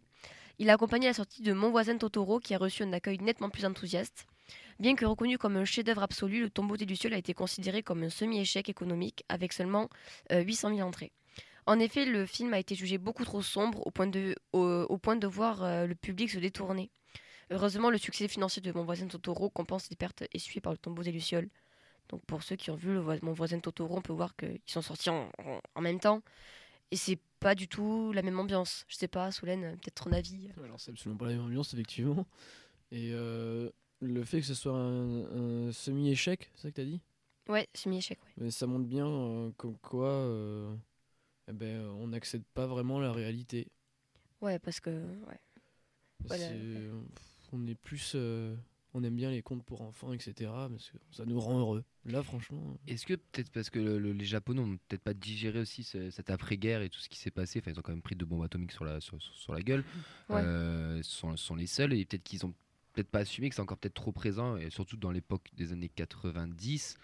[0.57, 3.49] il a accompagné la sortie de Mon voisin Totoro, qui a reçu un accueil nettement
[3.49, 4.25] plus enthousiaste.
[4.79, 8.03] Bien que reconnu comme un chef-d'œuvre absolu, Le tombeau des Lucioles a été considéré comme
[8.03, 9.89] un semi-échec économique avec seulement
[10.31, 11.11] euh, 800 000 entrées.
[11.65, 14.97] En effet, le film a été jugé beaucoup trop sombre au point de, au, au
[14.97, 16.89] point de voir euh, le public se détourner.
[17.51, 21.03] Heureusement, le succès financier de Mon voisin Totoro compense les pertes essuyées par le tombeau
[21.03, 21.49] des Lucioles.
[22.09, 24.81] Donc pour ceux qui ont vu le Mon voisin Totoro, on peut voir qu'ils sont
[24.81, 26.21] sortis en, en- en même temps.
[26.91, 28.85] Et c'est pas du tout la même ambiance.
[28.87, 30.49] Je sais pas, Solène, peut-être ton avis.
[30.63, 32.25] Alors c'est absolument pas la même ambiance effectivement.
[32.91, 37.01] Et euh, le fait que ce soit un, un semi-échec, c'est ça que t'as dit?
[37.47, 38.31] Ouais, semi-échec, ouais.
[38.37, 40.75] Mais ça montre bien euh, comme quoi euh,
[41.47, 43.67] eh ben, on n'accède pas vraiment à la réalité.
[44.41, 44.89] Ouais, parce que.
[45.27, 45.39] Ouais.
[46.27, 46.49] Voilà.
[47.55, 48.13] On est plus...
[48.15, 48.55] euh,
[48.93, 50.33] on aime bien les contes pour enfants, etc.
[50.69, 51.83] Parce que ça nous rend heureux.
[52.05, 52.77] Là franchement...
[52.87, 56.09] Est-ce que peut-être parce que le- le- les Japonais ont peut-être pas digéré aussi ce-
[56.11, 58.23] cette après-guerre et tout ce qui s'est passé, enfin ils ont quand même pris de
[58.25, 59.83] bombes atomiques sur la, sur, sur- sur la gueule,
[60.29, 60.41] Ouais.
[60.41, 62.53] euh, sont, les seuls et peut-être qu'ils ont
[62.93, 65.89] peut-être pas assumé que c'est encore peut-être trop présent et surtout dans l'époque des années
[65.89, 66.97] 90,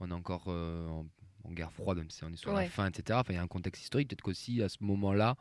[0.00, 1.06] on est encore euh, en,
[1.44, 2.64] en guerre froide même si on est sur Ouais.
[2.64, 3.18] la fin, etc.
[3.20, 5.36] Enfin il y a un contexte historique, peut-être qu'aussi à ce moment-là,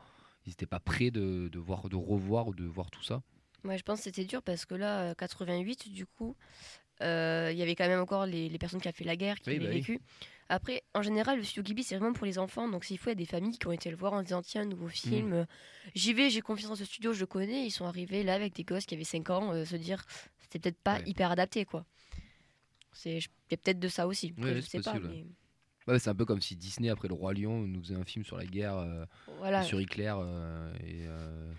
[0.45, 3.21] ils n'étaient pas prêts de, de voir, de revoir ou de voir tout ça.
[3.63, 6.35] Ouais, je pense que c'était dur parce que là, euh, 88, du coup,
[7.01, 9.39] euh, il y avait quand même encore les, les personnes qui avaient fait la guerre,
[9.39, 9.79] qui Oui, avaient bah oui.
[9.81, 9.99] vécu.
[10.51, 12.67] Après, en général, le studio Ghibli, c'est vraiment pour les enfants.
[12.67, 14.41] Donc, s'il faut, il y a des familles qui ont été le voir en disant
[14.41, 15.45] Tiens, un nouveau film, euh,
[15.93, 17.65] j'y vais, j'ai confiance dans ce studio, je le connais.
[17.65, 20.03] Ils sont arrivés là avec des gosses qui avaient 5 ans, euh, se dire
[20.39, 21.03] C'était peut-être pas Ouais.
[21.05, 21.85] hyper adapté, quoi.
[22.93, 24.33] C'est je- il y a peut-être de ça aussi.
[24.37, 24.93] Après, Ouais, je sais pas.
[24.93, 25.25] possible, mais-
[25.93, 28.23] Ouais, c'est un peu comme si Disney, après Le Roi Lion, nous faisait un film
[28.25, 29.05] sur la guerre, euh,
[29.37, 29.63] Voilà.
[29.63, 30.13] sur Hitler.
[30.17, 31.51] euh, et, euh,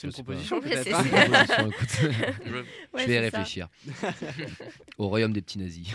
[0.00, 0.94] C'est une proposition, peut-être.
[0.94, 1.02] hein.
[2.98, 3.68] Je vais réfléchir.
[4.98, 5.88] Au royaume des petits nazis.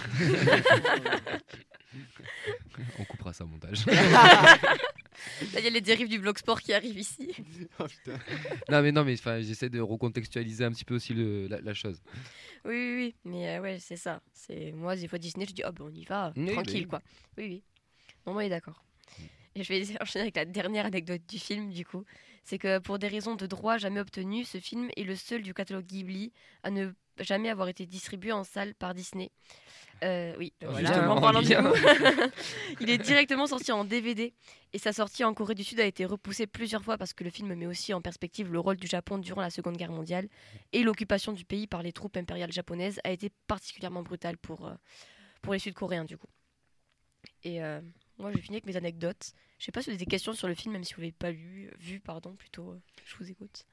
[3.00, 3.86] On coupera ça au montage.
[3.86, 4.58] Là,
[5.60, 7.32] il y a les dérives du blog sport qui arrivent ici.
[7.80, 7.86] Oh,
[8.70, 12.02] non mais non mais j'essaie de recontextualiser un petit peu aussi le- la, la chose.
[12.66, 13.16] Oui, oui, oui.
[13.24, 14.22] Mais euh, ouais, c'est ça.
[14.34, 16.88] C'est moi, des fois Disney, je dis, oh ben on y va, Oui, tranquille, oui.
[16.88, 17.02] quoi.
[17.38, 17.64] Oui, oui.
[18.26, 18.84] Non, moi, il est d'accord.
[19.56, 22.04] Et je vais enchaîner avec la dernière anecdote du film, du coup.
[22.44, 25.54] C'est que pour des raisons de droit jamais obtenues, ce film est le seul du
[25.54, 29.32] catalogue Ghibli à ne jamais avoir été distribué en salle par Disney.
[30.04, 31.64] Euh, oui, Ah, voilà, justement, en parlant du coup.
[32.82, 34.34] il est directement sorti en DVD
[34.74, 37.30] et sa sortie en Corée du Sud a été repoussée plusieurs fois parce que le
[37.30, 40.28] film met aussi en perspective le rôle du Japon durant la Seconde Guerre mondiale
[40.74, 44.74] et l'occupation du pays par les troupes impériales japonaises a été particulièrement brutale pour, euh,
[45.42, 46.28] pour les Sud-Coréens du coup.
[47.44, 47.80] Et euh,
[48.18, 49.34] moi je vais finir avec mes anecdotes.
[49.60, 51.12] Je sais pas si vous avez des questions sur le film, même si vous l'avez
[51.14, 52.72] pas lu, vu, pardon, plutôt.
[52.72, 53.66] euh, je vous écoute.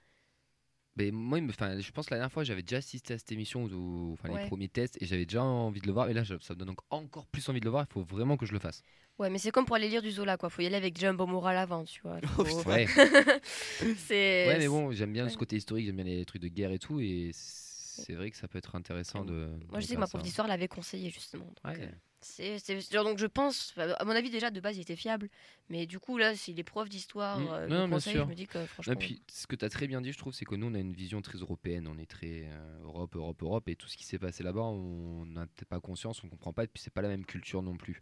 [0.97, 4.13] Mais moi, je pense que la dernière fois, j'avais déjà assisté à cette émission, ou,
[4.15, 4.43] enfin, Ouais.
[4.43, 6.11] les premiers tests, et j'avais déjà envie de le voir.
[6.11, 7.87] Et là, ça me donne donc encore plus envie de le voir.
[7.89, 8.83] Il faut vraiment que je le fasse.
[9.19, 10.51] Ouais, mais c'est comme pour aller lire du Zola, quoi.
[10.51, 12.19] Faut y aller avec déjà un bon moral avant, tu vois.
[12.39, 12.87] Oh, Ouais.
[13.97, 14.47] c'est.
[14.49, 15.31] Ouais, mais bon, j'aime bien ouais.
[15.31, 18.37] ce côté historique, j'aime bien les trucs de guerre et tout, et c'est vrai que
[18.37, 19.51] ça peut être intéressant de.
[19.69, 21.45] Moi, de je sais que ma prof d'histoire l'avait conseillé, justement.
[21.47, 21.83] Donc, Ouais.
[21.83, 21.91] euh,
[22.23, 22.59] c'est,
[22.93, 25.29] donc je pense, à mon avis, déjà, de base, il était fiable.
[25.69, 27.49] Mais du coup, là, si les profs d'histoire Mm.
[27.51, 28.93] euh, Non, je me dis que franchement.
[28.93, 30.75] Et puis, ce que tu as très bien dit, je trouve, c'est que nous, on
[30.75, 31.87] a une vision très européenne.
[31.89, 33.69] On est très euh, Europe, Europe, Europe.
[33.69, 36.65] Et tout ce qui s'est passé là-bas, on n'a peut-être pas conscience, on comprend pas.
[36.65, 38.01] Et puis, c'est pas la même culture non plus.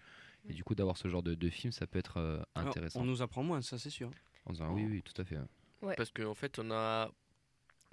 [0.49, 3.01] Et du coup, d'avoir ce genre de, de film, ça peut être euh, Alors, intéressant.
[3.01, 4.11] on nous apprend moins, ça c'est sûr.
[4.47, 5.37] En disant, oui, oui, tout à fait.
[5.37, 5.49] hein.
[5.83, 5.95] Ouais.
[5.97, 7.11] Parce qu'en fait, on a,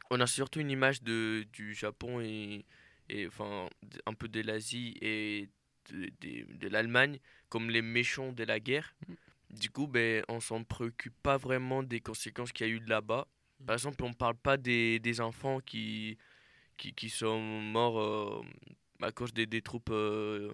[0.09, 2.65] on a surtout une image de, du Japon et,
[3.09, 3.67] et enfin,
[4.05, 5.49] un peu de l'Asie et
[5.91, 7.19] de, de, de l'Allemagne
[7.49, 8.95] comme les méchants de la guerre.
[9.49, 13.27] Du coup, ben, on s'en préoccupe pas vraiment des conséquences qu'il y a eu là-bas.
[13.65, 16.17] Par exemple, on parle pas des, des enfants qui,
[16.77, 18.41] qui, qui sont morts euh,
[19.01, 20.51] à cause des, des troupes euh,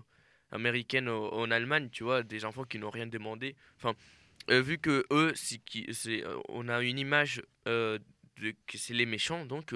[0.52, 3.56] américaines en Allemagne, tu vois, des enfants qui n'ont rien demandé.
[3.78, 3.96] Enfin,
[4.50, 8.00] euh, vu que eux, c'est qui, c'est, on a une image de
[8.68, 9.74] que c'est les méchants, donc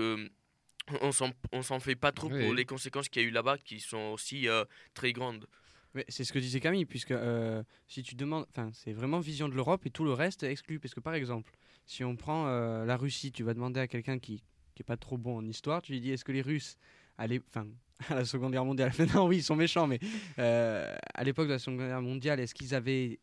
[1.01, 2.43] on s'en, on s'en fait pas trop Oui.
[2.43, 5.45] pour les conséquences qu'il y a eu là-bas, qui sont aussi euh, très grandes.
[5.93, 9.47] Mais c'est ce que disait Camille, puisque euh, si tu demandes, enfin, c'est vraiment vision
[9.47, 10.79] de l'Europe et tout le reste est exclu.
[10.79, 11.53] Parce que par exemple,
[11.85, 14.43] si on prend euh, la Russie, tu vas demander à quelqu'un qui
[14.75, 16.75] qui est pas trop bon en histoire, tu lui dis est-ce que les Russes,
[17.17, 17.65] à enfin,
[18.09, 19.99] à la Seconde Guerre mondiale, non, oui, ils sont méchants, mais
[20.37, 23.19] à l'époque de la Seconde Guerre mondiale, est-ce qu'ils avaient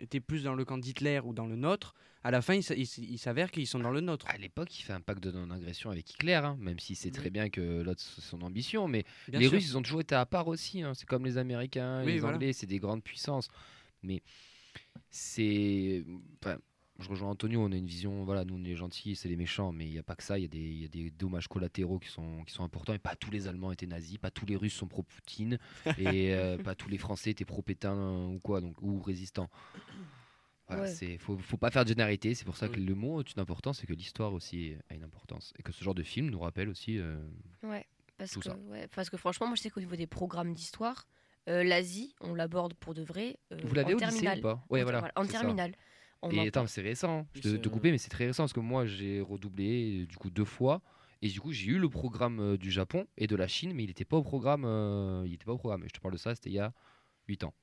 [0.00, 1.94] été plus dans le camp d'Hitler ou dans le nôtre?
[2.24, 4.26] À la fin, il, s'avère qu'ils sont dans le nôtre.
[4.28, 7.30] À l'époque, il fait un pacte de non-agression avec Hitler, hein, même si c'est très
[7.30, 8.88] bien que l'autre c'est son ambition.
[8.88, 9.54] Mais Bien les sûr.
[9.54, 10.82] Russes, ils ont toujours été à part aussi.
[10.82, 10.94] hein.
[10.94, 12.36] C'est comme les Américains, Oui, les voilà.
[12.36, 13.48] Anglais, c'est des grandes puissances.
[14.02, 14.22] Mais
[15.10, 16.04] c'est.
[16.42, 16.58] enfin,
[16.98, 19.70] je rejoins Antonio, on a une vision, voilà, nous on est gentils, c'est les méchants,
[19.70, 21.10] mais il n'y a pas que ça, il y, a des- il y a des
[21.12, 24.32] dommages collatéraux qui sont, qui sont importants, et pas tous les Allemands étaient nazis, pas
[24.32, 25.58] tous les Russes sont pro-Poutine,
[25.98, 29.48] et euh, pas tous les Français étaient pro-Pétain ou quoi, donc, ou résistants.
[30.68, 30.88] Voilà, Ouais.
[30.88, 33.40] c'est faut, faut pas faire de généralité, c'est pour ça que le mot est une
[33.40, 36.38] importance, c'est que l'histoire aussi a une importance, et que ce genre de film nous
[36.40, 37.16] rappelle aussi euh,
[37.62, 37.86] Ouais,
[38.18, 38.56] parce tout que, ça.
[38.70, 41.06] ouais, parce que franchement, moi je sais qu'au niveau des programmes d'histoire,
[41.48, 43.38] euh, l'Asie, on l'aborde pour de vrai.
[43.52, 44.40] euh, Vous l'avez en au lycée ou terminale.
[44.40, 44.64] pas?
[44.68, 45.72] Ouais, En- voilà, En terminale.
[46.30, 47.26] Et en attends, c'est récent.
[47.32, 50.16] Je Oui, te, te couper, mais c'est très récent parce que moi j'ai redoublé du
[50.16, 50.82] coup deux fois.
[51.22, 53.82] Et du coup, j'ai eu le programme euh, du Japon et de la Chine, mais
[53.84, 54.64] il n'était pas au programme.
[54.66, 55.82] euh, il était pas au programme.
[55.84, 56.72] Et je te parle de ça, c'était il y a
[57.26, 57.54] 8 ans.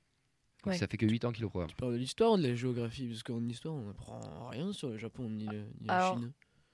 [0.65, 0.78] Donc Ouais.
[0.80, 1.69] ça fait que 8 ans qu'il est au programme.
[1.69, 4.89] Tu parles de l'histoire ou de la géographie Parce qu'en histoire, on apprend rien sur
[4.89, 6.32] le Japon ni, le- ni la Alors, Chine.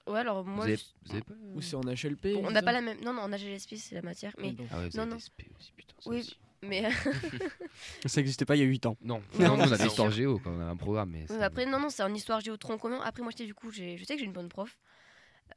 [0.08, 0.56] Ouais, alors moi.
[0.56, 2.82] vous, avez, je- vous avez pas Ou c'est en HLP Bon, on n'a pas la
[2.82, 2.98] même.
[3.04, 4.34] Non, non, en HLSP, c'est la matière.
[4.40, 4.56] Mais.
[4.72, 5.16] Ah ouais, vous Non, avez non.
[5.18, 5.94] des SP aussi, putain.
[6.00, 6.38] ça Oui, aussi.
[6.64, 6.90] mais.
[8.06, 8.98] Ça n'existait pas il y a 8 ans.
[9.02, 11.12] Non, Non, non, nous on a l'histoire géo quand on a un programme.
[11.12, 13.00] Mais après, non, non, c'est en histoire géo tronc commun.
[13.04, 14.78] Après, moi, du coup, je sais que j'ai une bonne prof.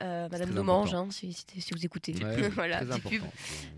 [0.03, 1.35] Euh, Madame Domange, hein, si,
[1.73, 2.15] vous écoutez.
[2.23, 3.23] Ouais, voilà, très petite pub.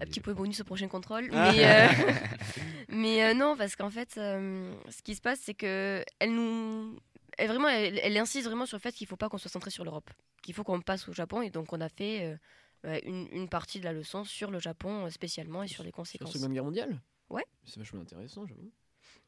[0.00, 1.28] Un petit peu bonus au prochain contrôle.
[1.32, 1.52] Ah.
[1.52, 2.12] Mais, euh,
[2.88, 6.98] mais euh, non, parce qu'en fait, ce qui se passe, c'est que elle nous.
[7.38, 9.50] Elle, vraiment, elle, elle insiste vraiment sur le fait qu'il ne faut pas qu'on soit
[9.50, 10.10] centré sur l'Europe.
[10.42, 11.42] Qu'il faut qu'on passe au Japon.
[11.42, 12.38] Et donc, on a fait
[12.84, 16.02] une, une partie de la leçon sur le Japon spécialement et sur les Sur la
[16.02, 16.32] conséquences.
[16.32, 17.00] Seconde Guerre mondiale?
[17.28, 17.44] Ouais.
[17.64, 18.70] C'est vachement intéressant, j'avoue.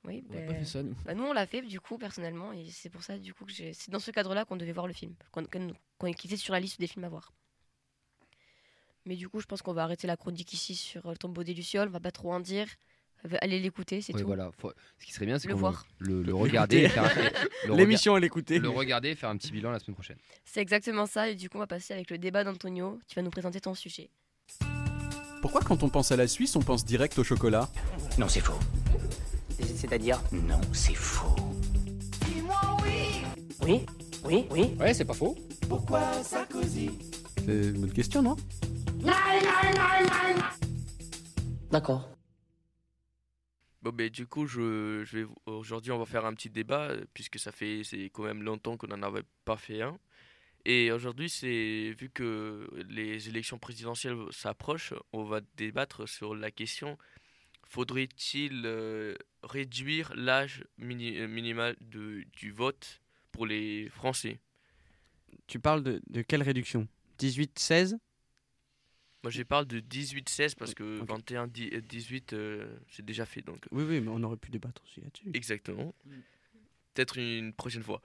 [0.04, 0.94] Oui, On n'a pas fait ça, nous.
[1.04, 2.52] bah, nous, on l'a fait, du coup, personnellement.
[2.52, 4.86] Et c'est pour ça, du coup, que j'ai- c'est dans ce cadre-là qu'on devait voir
[4.86, 5.14] le film.
[5.32, 7.32] Qu'on qu'on- qu'on était sur la liste des films à voir.
[9.04, 11.54] Mais du coup, je pense qu'on va arrêter la chronique ici sur le tombeau des
[11.54, 11.88] Lucioles.
[11.88, 12.68] On va pas trop en dire.
[13.40, 14.26] Allez l'écouter, c'est Ouais, tout.
[14.28, 14.52] voilà.
[14.58, 15.84] Faut- Ce qui serait bien, c'est Le qu'on voir.
[15.98, 16.82] le, le regarder.
[16.82, 17.08] et faire un-
[17.68, 18.58] le L'émission, écoutait.
[18.58, 20.18] rega- Le regarder et faire un petit bilan la semaine prochaine.
[20.44, 21.28] C'est exactement ça.
[21.28, 23.00] Et du coup, on va passer avec le débat d'Antonio.
[23.08, 24.10] Tu vas nous présenter ton sujet.
[25.42, 27.68] Pourquoi quand on pense à la Suisse, on pense direct au chocolat?
[28.18, 28.58] Non, c'est faux.
[29.78, 31.36] C'est-à-dire Non, c'est faux.
[32.26, 33.22] Dis-moi oui
[33.62, 33.86] Oui,
[34.24, 34.76] oui, oui.
[34.76, 35.36] Ouais, c'est pas faux.
[35.68, 36.90] Pourquoi Sarkozy?
[37.36, 38.34] C'est une bonne question, non?
[41.70, 42.10] D'accord.
[43.82, 47.04] Bon, ben, du coup, je, je vais aujourd'hui, on va faire un petit débat, euh,
[47.14, 49.96] puisque ça fait c'est quand même longtemps qu'on n'en avait pas fait un.
[50.64, 56.98] Et aujourd'hui, c'est vu que les élections présidentielles s'approchent, on va débattre sur la question
[57.68, 63.00] faudrait-il euh, réduire l'âge mini- euh, minimal de, du vote
[63.30, 64.40] pour les Français?
[65.46, 66.88] Tu parles de, de quelle réduction?
[67.18, 67.98] 18, 16
[69.22, 71.08] Moi, je parle de 18-16 parce que Ok.
[71.10, 73.42] 21-18, euh, c'est déjà fait.
[73.42, 75.30] Donc, Oui, oui, mais on aurait pu débattre aussi là-dessus.
[75.34, 75.94] Exactement.
[76.94, 78.00] Peut-être une prochaine fois.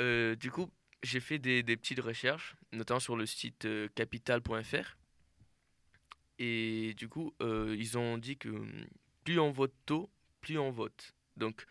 [0.00, 0.70] Euh, du coup,
[1.02, 4.96] j'ai fait des, des petites recherches, notamment sur le site euh, capital.fr.
[6.44, 8.84] Et du coup, euh, ils ont dit que hum,
[9.22, 11.14] plus on vote tôt, plus on vote.
[11.36, 11.64] Donc,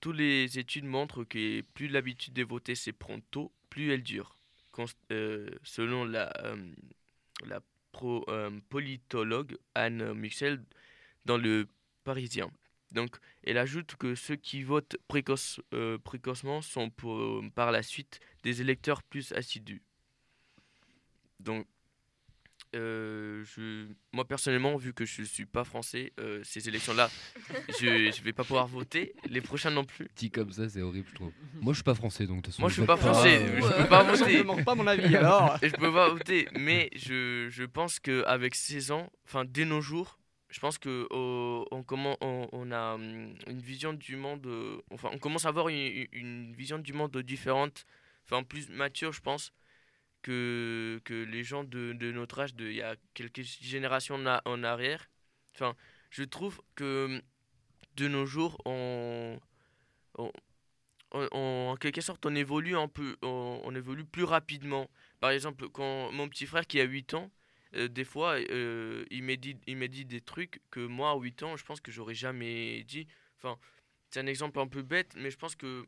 [0.00, 4.38] toutes les études montrent que plus l'habitude de voter se prend tôt, plus elle dure.
[5.10, 6.32] Euh, selon la,
[7.44, 7.60] la
[7.92, 10.64] pro- euh, politologue Anne Muxel
[11.26, 11.66] dans le
[12.04, 12.50] Parisien.
[12.92, 14.96] Donc, elle ajoute que ceux qui votent
[15.74, 16.90] euh, précocement sont
[17.54, 19.82] par la suite des électeurs plus assidus.
[21.40, 21.66] Donc,
[22.74, 27.10] euh, je, moi personnellement, vu que je ne suis pas français, euh, ces élections-là,
[27.80, 29.14] je ne vais pas pouvoir voter.
[29.28, 30.08] Les prochaines non plus.
[30.16, 31.32] Dit comme ça, c'est horrible, je trouve.
[31.60, 33.38] Moi, je suis pas français, donc de toute façon, Moi, je suis vote pas français,
[33.42, 34.38] euh, je peux pas me voter.
[34.38, 35.58] demande pas mon avis, alors.
[35.62, 40.18] je peux pas voter, mais je, je pense qu'avec 16 ans, enfin dès nos jours,
[40.48, 45.10] je pense que on, commen- on, on a hum, une vision du monde, euh, enfin
[45.12, 47.84] on commence à avoir une, une vision du monde différente,
[48.24, 49.52] enfin plus mature, je pense,
[50.26, 54.64] que, que les gens de, de notre âge, de, il y a quelques générations en,
[54.64, 55.08] arrière.
[55.54, 55.76] Enfin,
[56.10, 57.22] je trouve que
[57.94, 59.38] de nos jours, on,
[61.12, 64.90] en quelque sorte, on évolue un peu, on, évolue plus rapidement.
[65.20, 67.30] Par exemple, quand mon petit frère qui a 8 ans,
[67.74, 71.44] euh, des fois, euh, il m'a dit, il dit des trucs que moi, à 8
[71.44, 73.06] ans, je pense que j'aurais jamais dit.
[73.38, 73.60] Enfin,
[74.10, 75.86] c'est un exemple un peu bête, mais je pense que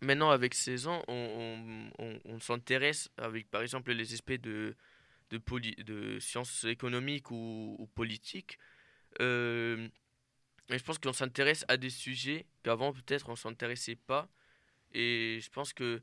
[0.00, 4.74] maintenant, avec 16 ans, on, on- s'intéresse avec, par exemple, les aspects de,
[5.30, 5.38] de,
[5.82, 8.58] de sciences économiques ou, ou politiques.
[9.20, 9.88] Euh,
[10.70, 14.28] je pense qu'on s'intéresse à des sujets qu'avant, peut-être, on s'intéressait pas.
[14.94, 16.02] Et je pense que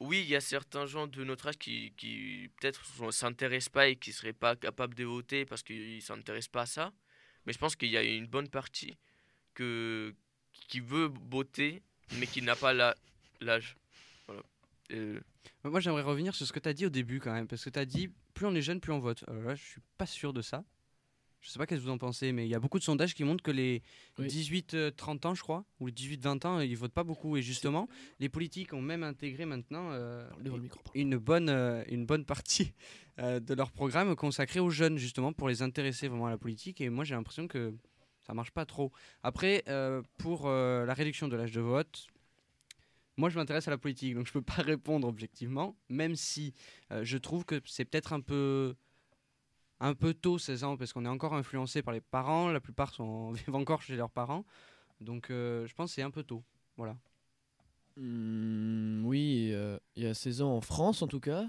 [0.00, 3.88] oui, il y a certains gens de notre âge qui, qui peut-être ne s'intéressent pas
[3.88, 6.92] et qui ne seraient pas capables de voter parce qu'ils ne s'intéressent pas à ça.
[7.46, 8.96] Mais je pense qu'il y a une bonne partie
[9.54, 10.14] que,
[10.68, 11.82] qui veut voter,
[12.12, 12.96] mais qui n'a pas la-
[13.44, 13.76] l'âge.
[14.26, 14.42] Voilà.
[14.92, 15.20] Euh,
[15.64, 17.70] Moi, j'aimerais revenir sur ce que tu as dit au début quand même, parce que
[17.70, 19.24] tu as dit plus on est jeune, plus on vote.
[19.28, 20.64] Alors là, je suis pas sûr de ça.
[21.40, 23.14] Je sais pas qu'est-ce que vous en pensez, mais il y a beaucoup de sondages
[23.14, 23.82] qui montrent que les
[24.18, 24.28] Oui.
[24.28, 27.36] 18-30 ans, je crois, ou les 18-20 ans, ils votent pas beaucoup.
[27.36, 27.86] Et justement,
[28.18, 32.72] les politiques ont même intégré maintenant euh, micro, une, bonne, euh, une bonne partie
[33.18, 36.80] euh, de leur programme consacré aux jeunes, justement, pour les intéresser vraiment à la politique.
[36.80, 37.74] Et moi, j'ai l'impression que
[38.26, 38.90] ça marche pas trop.
[39.22, 42.06] Après, euh, pour euh, la réduction de l'âge de vote,
[43.16, 46.54] moi, je m'intéresse à la politique, donc je peux pas répondre objectivement, même si
[46.90, 48.74] euh, je trouve que c'est peut-être un peu
[49.80, 52.94] un peu tôt 16 ans parce qu'on est encore influencé par les parents, la plupart
[52.94, 54.44] sont vivent encore chez leurs parents.
[55.00, 56.42] Donc euh, je pense que c'est un peu tôt.
[56.76, 56.96] Voilà.
[57.96, 59.54] Hmm, oui,
[59.96, 61.48] il y a 16 ans en France en tout cas.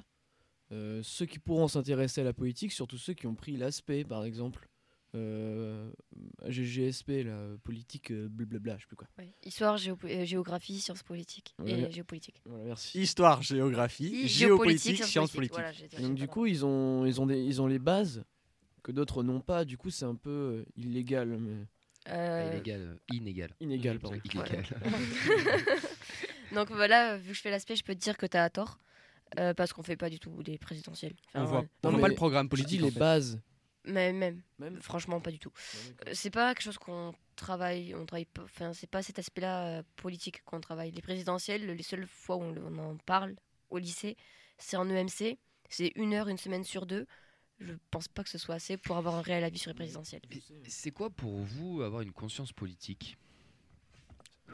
[0.71, 4.25] Euh, ceux qui pourront s'intéresser à la politique, surtout ceux qui ont pris l'aspect par
[4.25, 4.67] exemple.
[5.15, 5.89] Euh,
[6.45, 9.08] GGSP, la politique, euh, blablabla, je sais plus quoi.
[9.17, 9.30] Ouais.
[9.43, 12.41] Histoire, géo- euh, géographie, sciences politiques et géopolitique.
[12.45, 12.99] Voilà, merci.
[12.99, 15.54] Histoire, géographie, I- géopolitique, sciences politiques.
[15.56, 18.23] Voilà, j'ai donc du coup, ils ont, ils ont, des, ils ont les bases
[18.84, 19.63] que d'autres n'ont pas.
[19.65, 21.30] Du coup, c'est un peu euh, illégal.
[21.39, 21.65] Mais...
[22.10, 23.56] Euh, Illégal, inégal.
[23.60, 24.17] Inégal, pardon.
[24.25, 24.63] Illégal.
[26.54, 28.80] Donc voilà, vu que je fais l'aspect, je peux te dire que tu as tort.
[29.39, 31.15] euh, parce qu'on fait pas du tout des présidentielles.
[31.34, 32.82] Enfin, On voit, on Non, voit pas le programme je politique.
[32.82, 32.99] en les fait.
[32.99, 33.41] bases.
[33.88, 35.52] Mais même, Même franchement, pas du tout.
[36.08, 39.80] Euh, C'est pas quelque chose qu'on travaille, on travaille pas, enfin, c'est pas cet aspect-là
[39.80, 40.91] euh, politique qu'on travaille.
[40.91, 43.36] Les présidentielles, les seules fois où on, on en parle
[43.69, 44.15] au lycée,
[44.58, 45.38] c'est en EMC,
[45.69, 47.06] c'est une heure, une semaine sur deux.
[47.60, 50.21] Je pense pas que ce soit assez pour avoir un réel avis sur les présidentielles.
[50.67, 53.17] C'est quoi pour vous avoir une conscience politique?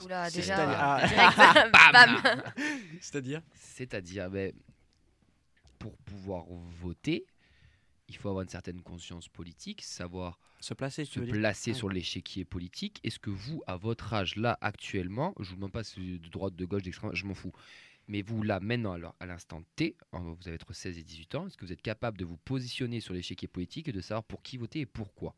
[0.04, 1.08] Oula, déjà, c'est-à-dire- ah.
[1.08, 2.44] direct, bam.
[3.02, 3.42] C'est-à-dire?
[3.56, 4.54] C'est-à-dire, ben,
[5.80, 6.46] pour pouvoir
[6.82, 7.26] voter,
[8.12, 13.00] il faut avoir une certaine conscience politique, savoir Se placer, se placer sur l'échiquier politique.
[13.04, 16.16] Est-ce que vous, à votre âge, là, actuellement, je ne vous demande pas si vous
[16.16, 17.52] êtes de droite, de gauche, d'extrême, je m'en fous,
[18.08, 21.36] mais vous, là, maintenant, alors, à l'instant T, en- vous allez être 16 et 18
[21.36, 24.24] ans, est-ce que vous êtes capable de vous positionner sur l'échiquier politique et de savoir
[24.24, 25.36] pour qui voter et pourquoi?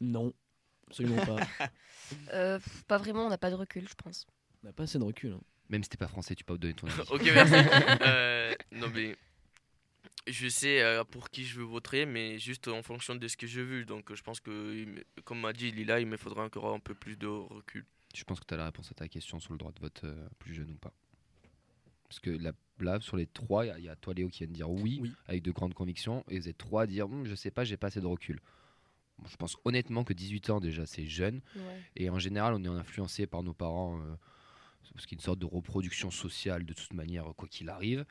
[0.00, 0.32] Non,
[0.86, 1.36] absolument pas.
[2.32, 4.26] Euh, pas vraiment, on n'a pas de recul, je pense.
[4.62, 5.32] On n'a pas assez de recul.
[5.32, 5.40] hein.
[5.68, 7.00] Même si t'es pas français, tu peux pas donner ton avis.
[7.10, 7.52] ok, merci.
[8.02, 9.14] Euh, non, mais
[10.30, 13.46] je sais euh, pour qui je veux voter, mais juste en fonction de ce que
[13.46, 13.84] j'ai vu.
[13.84, 14.84] Donc, je pense que,
[15.24, 17.84] comme m'a dit Lila, il me faudra encore un peu plus de recul.
[18.14, 20.00] Je pense que tu as la réponse à ta question sur le droit de vote
[20.04, 20.92] euh, plus jeune ou pas.
[22.08, 24.28] Parce que là, là, sur les trois, il y a- il y, a toi Léo
[24.28, 25.12] qui vient de dire oui, Oui.
[25.26, 27.76] avec de grandes convictions, et vous êtes trois à dire Hum, je sais pas, j'ai
[27.76, 28.40] pas assez de recul.
[29.18, 31.82] Bon, je pense honnêtement que 18 ans déjà c'est jeune, Ouais.
[31.96, 34.14] et en général on est influencé par nos parents, euh,
[34.94, 38.04] parce qu'il y a une sorte de reproduction sociale de toute manière, quoi qu'il arrive.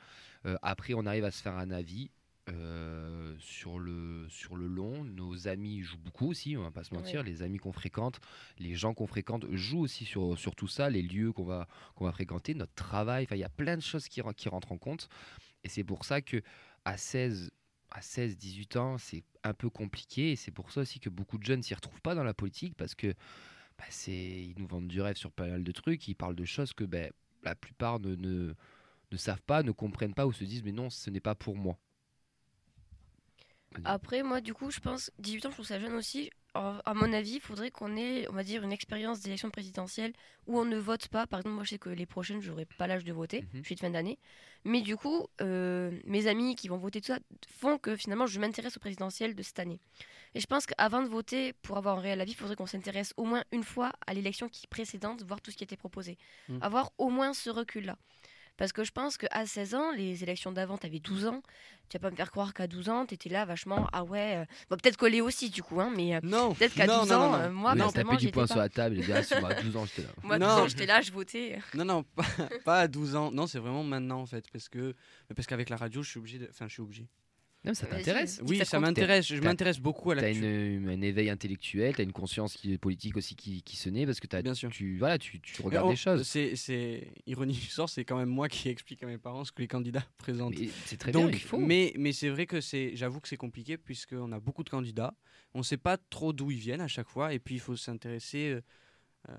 [0.46, 2.10] Euh, après on arrive à se faire un avis.
[2.50, 6.94] euh, sur, le, sur le long, nos amis jouent beaucoup aussi, on va pas se
[6.94, 8.22] mentir, les amis qu'on fréquente,
[8.58, 12.06] les gens qu'on fréquente jouent aussi sur, sur tout ça, les lieux qu'on va, qu'on
[12.06, 15.10] va fréquenter, notre travail, il y a plein de choses qui, qui rentrent en compte.
[15.64, 16.42] Et c'est pour ça que
[16.86, 17.52] à 16,
[17.92, 20.32] à 16, 18 ans, c'est un peu compliqué.
[20.32, 22.76] Et c'est pour ça aussi que beaucoup de jeunes s'y retrouvent pas dans la politique
[22.78, 23.14] parce que
[23.78, 26.08] bah, c'est, ils nous vendent du rêve sur pas mal de trucs.
[26.08, 27.12] Ils parlent de choses que ben,
[27.44, 28.54] la plupart ne, ne,
[29.12, 31.56] ne savent pas, ne comprennent pas ou se disent mais non, ce n'est pas pour
[31.56, 31.78] moi.
[33.84, 36.32] Après, moi, du coup, je pense, 18 ans, je trouve ça jeune aussi.
[36.54, 40.14] À mon avis, il faudrait qu'on ait, on va dire, une expérience d'élection présidentielle
[40.48, 41.28] où on ne vote pas.
[41.28, 43.42] Par exemple, moi, je sais que les prochaines, j'aurai pas l'âge de voter.
[43.42, 43.62] Mhm.
[43.62, 44.18] Je suis de fin d'année.
[44.66, 48.40] Mais du coup, euh, mes amis qui vont voter tout ça font que finalement, je
[48.40, 49.80] m'intéresse au présidentiel de cette année.
[50.36, 53.14] Et je pense qu'avant de voter, pour avoir un réel avis, il faudrait qu'on s'intéresse
[53.18, 56.18] au moins une fois à l'élection qui précédente, voir tout ce qui était proposé.
[56.50, 56.60] Mhm.
[56.62, 57.98] Avoir au moins ce recul-là.
[58.58, 61.44] Parce que je pense qu'à 16 ans, les élections d'avant, t'avais 12 ans.
[61.90, 63.88] Tu vas pas me faire croire qu'à 12 ans, t'étais là vachement.
[63.94, 64.38] Ah ouais.
[64.38, 67.10] euh, Bon, peut-être collé aussi, du coup, hein, mais euh, Non, peut-être qu'à non, 12
[67.12, 67.44] non, ans, non, non.
[67.44, 68.62] euh, moi, a personnellement, tapé j'y du poing sur pas.
[68.64, 70.10] la table et ah, moi, à 12 ans j'étais là.
[70.24, 70.54] Moi, à 12 Non.
[70.56, 71.60] ans, j'étais là, je votais.
[71.76, 72.26] Non, non, pas,
[72.66, 73.30] pas à 12 ans.
[73.32, 74.46] Non, c'est vraiment maintenant en fait.
[74.52, 74.96] Parce que
[75.30, 76.48] mais parce qu'avec la radio, je suis obligé de.
[76.50, 77.08] Enfin, je suis obligé.
[77.68, 79.28] Non, ça t'intéresse Oui, ça m'intéresse.
[79.28, 82.74] Je T'as- m'intéresse beaucoup à T'as la une, un éveil intellectuel, t'as une conscience qui
[82.74, 84.70] est politique aussi qui, qui se naît parce que t'as, Bien sûr.
[84.70, 86.24] tu, voilà, tu, regardes oh, des choses.
[86.24, 89.62] C'est, ironie du sort, c'est quand même moi qui explique à mes parents ce que
[89.62, 90.56] les candidats présentent.
[90.86, 91.58] C'est très Donc, bien, il faut.
[91.58, 95.14] mais, mais c'est vrai que c'est, j'avoue que c'est compliqué puisqu'on a beaucoup de candidats.
[95.54, 97.76] On ne sait pas trop d'où ils viennent à chaque fois et puis il faut
[97.76, 98.62] s'intéresser euh,
[99.30, 99.34] euh,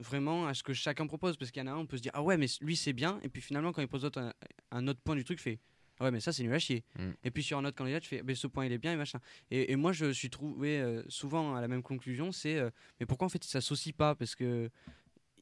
[0.00, 2.02] vraiment à ce que chacun propose parce qu'il y en a un, on peut se
[2.02, 4.32] dire ah ouais mais lui c'est bien et puis finalement quand il pose autre- un,
[4.72, 5.58] un autre point du truc, fait
[6.00, 6.84] ouais mais ça c'est nul à chier.
[6.98, 7.10] Mm.
[7.24, 8.96] Et puis sur un autre candidat, tu fais mais ce point il est bien et
[8.96, 9.20] machin.
[9.50, 13.06] Et, et moi je suis trouvé euh, souvent à la même conclusion, c'est euh, mais
[13.06, 14.14] pourquoi en fait ils s'associent pas?
[14.14, 14.70] Parce que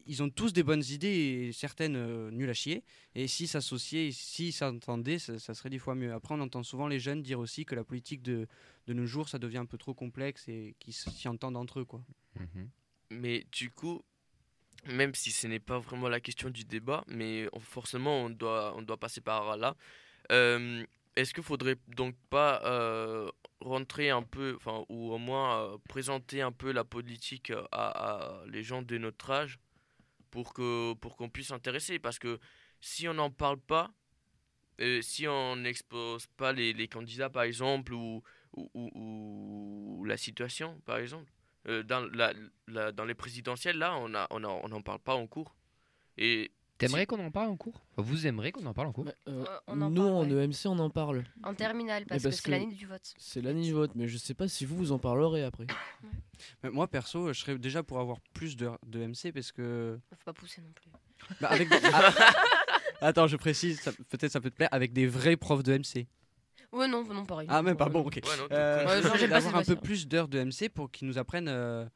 [0.07, 1.09] ils ont tous des bonnes idées
[1.49, 2.85] et certaines euh, nulles à chier.
[3.15, 6.13] Et s'ils s'associaient, s'ils s'entendaient, ça, ça serait dix fois mieux.
[6.13, 8.47] Après, on entend souvent les jeunes dire aussi que la politique de,
[8.87, 11.85] de nos jours, ça devient un peu trop complexe et qu'ils s'y entendent entre eux.
[11.85, 12.05] Quoi.
[12.39, 12.69] Mhm.
[13.11, 14.03] Mais du coup,
[14.87, 18.75] même si ce n'est pas vraiment la question du débat, mais on- forcément on doit,
[18.77, 19.77] on doit passer par là.
[20.31, 22.61] Est-ce qu'il faudrait donc pas
[23.61, 28.83] rentrer un peu, enfin, ou au moins présenter un peu la politique à, les gens
[28.83, 29.59] de notre âge
[30.31, 31.99] pour que pour qu'on puisse s'intéresser?
[31.99, 32.39] Parce que
[32.81, 33.93] si on n'en parle pas,
[35.03, 38.23] si on n'expose pas les, les candidats par exemple ou,
[38.53, 41.31] ou, la situation par exemple,
[41.85, 45.57] dans, la, dans les présidentielles, là, on n'en on on parle pas en cours.
[46.19, 47.81] Et T'aimerais qu'on en parle en cours?
[47.97, 49.07] Vous aimeriez qu'on en parle en cours?
[49.07, 50.45] Euh, Euh, on en nous, parle, en ouais.
[50.45, 51.25] EMC, on en parle.
[51.45, 53.15] En terminale, parce, parce que c'est l'année du vote.
[53.17, 55.67] C'est l'année du vote, mais je sais pas si vous, vous en parlerez après.
[56.65, 59.99] Mais moi, perso, je serais déjà pour avoir plus de, de MC parce que.
[60.11, 60.91] Faut pas pousser non plus.
[61.41, 61.69] Bah, avec
[63.01, 66.07] Ah, Attends, je précise, peut-être ça peut te plaire, avec des vrais profs de MC.
[66.73, 67.47] Ouais, non, non, pareil.
[67.51, 68.17] Ah, même pas bon, ok.
[68.25, 71.07] Ouais, Euh, Ouais, genre, j'aime pas d'avoir un peu plus d'heures de MC pour qu'ils
[71.07, 71.87] nous apprennent euh,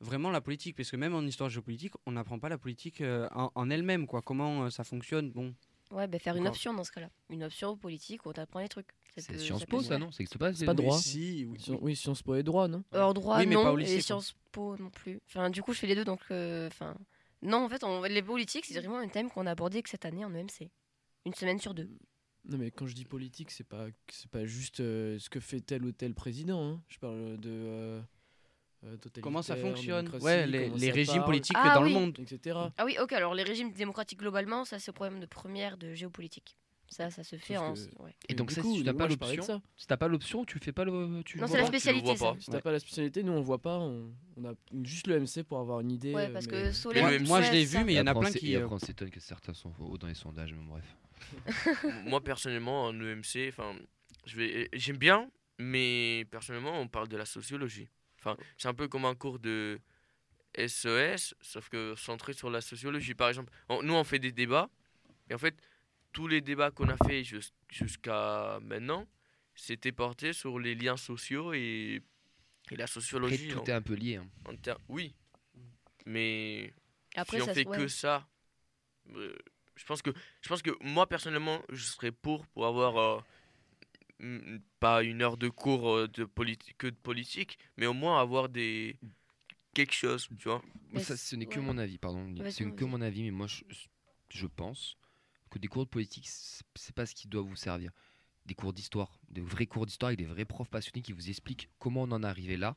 [0.00, 0.76] vraiment la politique.
[0.76, 4.06] Parce que même en histoire géopolitique, on n'apprend pas la politique euh, en, en elle-même,
[4.06, 4.22] quoi.
[4.22, 5.54] Comment euh, ça fonctionne, bon.
[5.92, 6.54] Ouais, bah faire une Encore.
[6.54, 7.10] option dans ce cas-là.
[7.30, 8.88] Une option politique où on t'apprend les trucs.
[9.16, 10.10] C'est Sciences Po, ça, non?
[10.38, 10.98] Pas C'est pas les- droit.
[10.98, 11.58] Si, oui.
[11.60, 12.82] Sci- Oui, Sciences Po et droit, non?
[12.92, 14.00] Alors droit, Oui, mais non, pas au lycée, et.
[14.00, 15.20] Sciences Po non plus.
[15.28, 16.20] Enfin, du coup, je fais les deux, donc...
[16.32, 16.96] euh, Enfin,
[17.42, 18.02] non, en fait, on...
[18.02, 20.70] les politiques, c'est vraiment un thème qu'on a abordé que cette année en EMC.
[21.24, 21.88] Une semaine sur deux.
[22.48, 25.60] Non, mais quand je dis politique, c'est pas, c'est pas juste euh, ce que fait
[25.60, 26.62] tel ou tel président.
[26.74, 26.82] hein.
[26.88, 27.48] Je parle de.
[27.50, 28.00] euh,
[29.20, 31.92] Comment ça fonctionne Ouais, les, comment les ça régimes parle, politiques Ah dans oui.
[31.92, 32.18] le monde.
[32.20, 32.58] etc.
[32.76, 35.94] Ah oui, ok, alors les régimes démocratiques globalement, ça c'est au problème de première de
[35.94, 36.56] géopolitique.
[36.88, 37.74] Ça, ça se fait Sauf en...
[37.74, 38.14] que- ouais.
[38.28, 40.70] Et donc ça, coup, si tu n'as pas l'option, si t'as pas l'option, tu fais
[40.70, 41.20] pas le.
[41.24, 42.40] Tu Non, le c'est la le spécialité, vois ça.
[42.40, 43.78] Si t'as pas la spécialité, nous on le voit pas.
[43.80, 44.52] On, on a
[44.84, 46.14] juste le MC pour avoir une idée.
[46.14, 47.10] Ouais, euh, parce mais- que Mais Solène...
[47.10, 48.52] le Moi, je l'ai vu, mais il y en a plein qui.
[48.52, 50.96] Et euh, après, on s'étonne que certains sont hauts dans les sondages, mais bref.
[52.04, 53.74] Moi personnellement en EMC, enfin,
[54.24, 55.28] je vais, j'aime bien,
[55.58, 57.88] mais personnellement on parle de la sociologie.
[58.26, 59.78] Enfin, c'est un peu comme un cours de
[60.54, 63.14] SES, sauf que centré sur la sociologie.
[63.14, 64.68] Par exemple, on- nous on fait des débats,
[65.30, 65.54] et en fait
[66.12, 69.06] tous les débats qu'on a fait jus- jusqu'à maintenant,
[69.54, 72.02] c'était porté sur les liens sociaux et,
[72.70, 73.48] et la Après, sociologie.
[73.48, 74.16] tout en- est un peu lié.
[74.16, 74.26] hein.
[74.46, 74.54] en
[74.88, 75.14] Oui,
[76.06, 76.72] mais
[77.14, 77.76] Après, si on ça, fait ouais.
[77.76, 78.26] que ça,
[79.14, 79.36] euh,
[79.76, 80.10] je pense que
[80.40, 83.20] je pense que moi personnellement, je serais pour pour avoir euh,
[84.80, 88.48] pas une heure de cours euh, de politique que de politique, mais au moins avoir
[88.48, 88.98] des
[89.74, 90.62] quelque chose, tu vois.
[90.90, 91.66] Moi, ça, ce n'est que ouais.
[91.66, 92.34] mon avis, pardon.
[92.50, 93.62] C'est que mon avis, mais moi, je,
[94.30, 94.96] je pense
[95.50, 97.90] que des cours de politique, c'est c'est pas ce qui doit vous servir.
[98.46, 101.68] Des cours d'histoire, des vrais cours d'histoire avec des vrais profs passionnés qui vous expliquent
[101.78, 102.76] comment on en est arrivé là.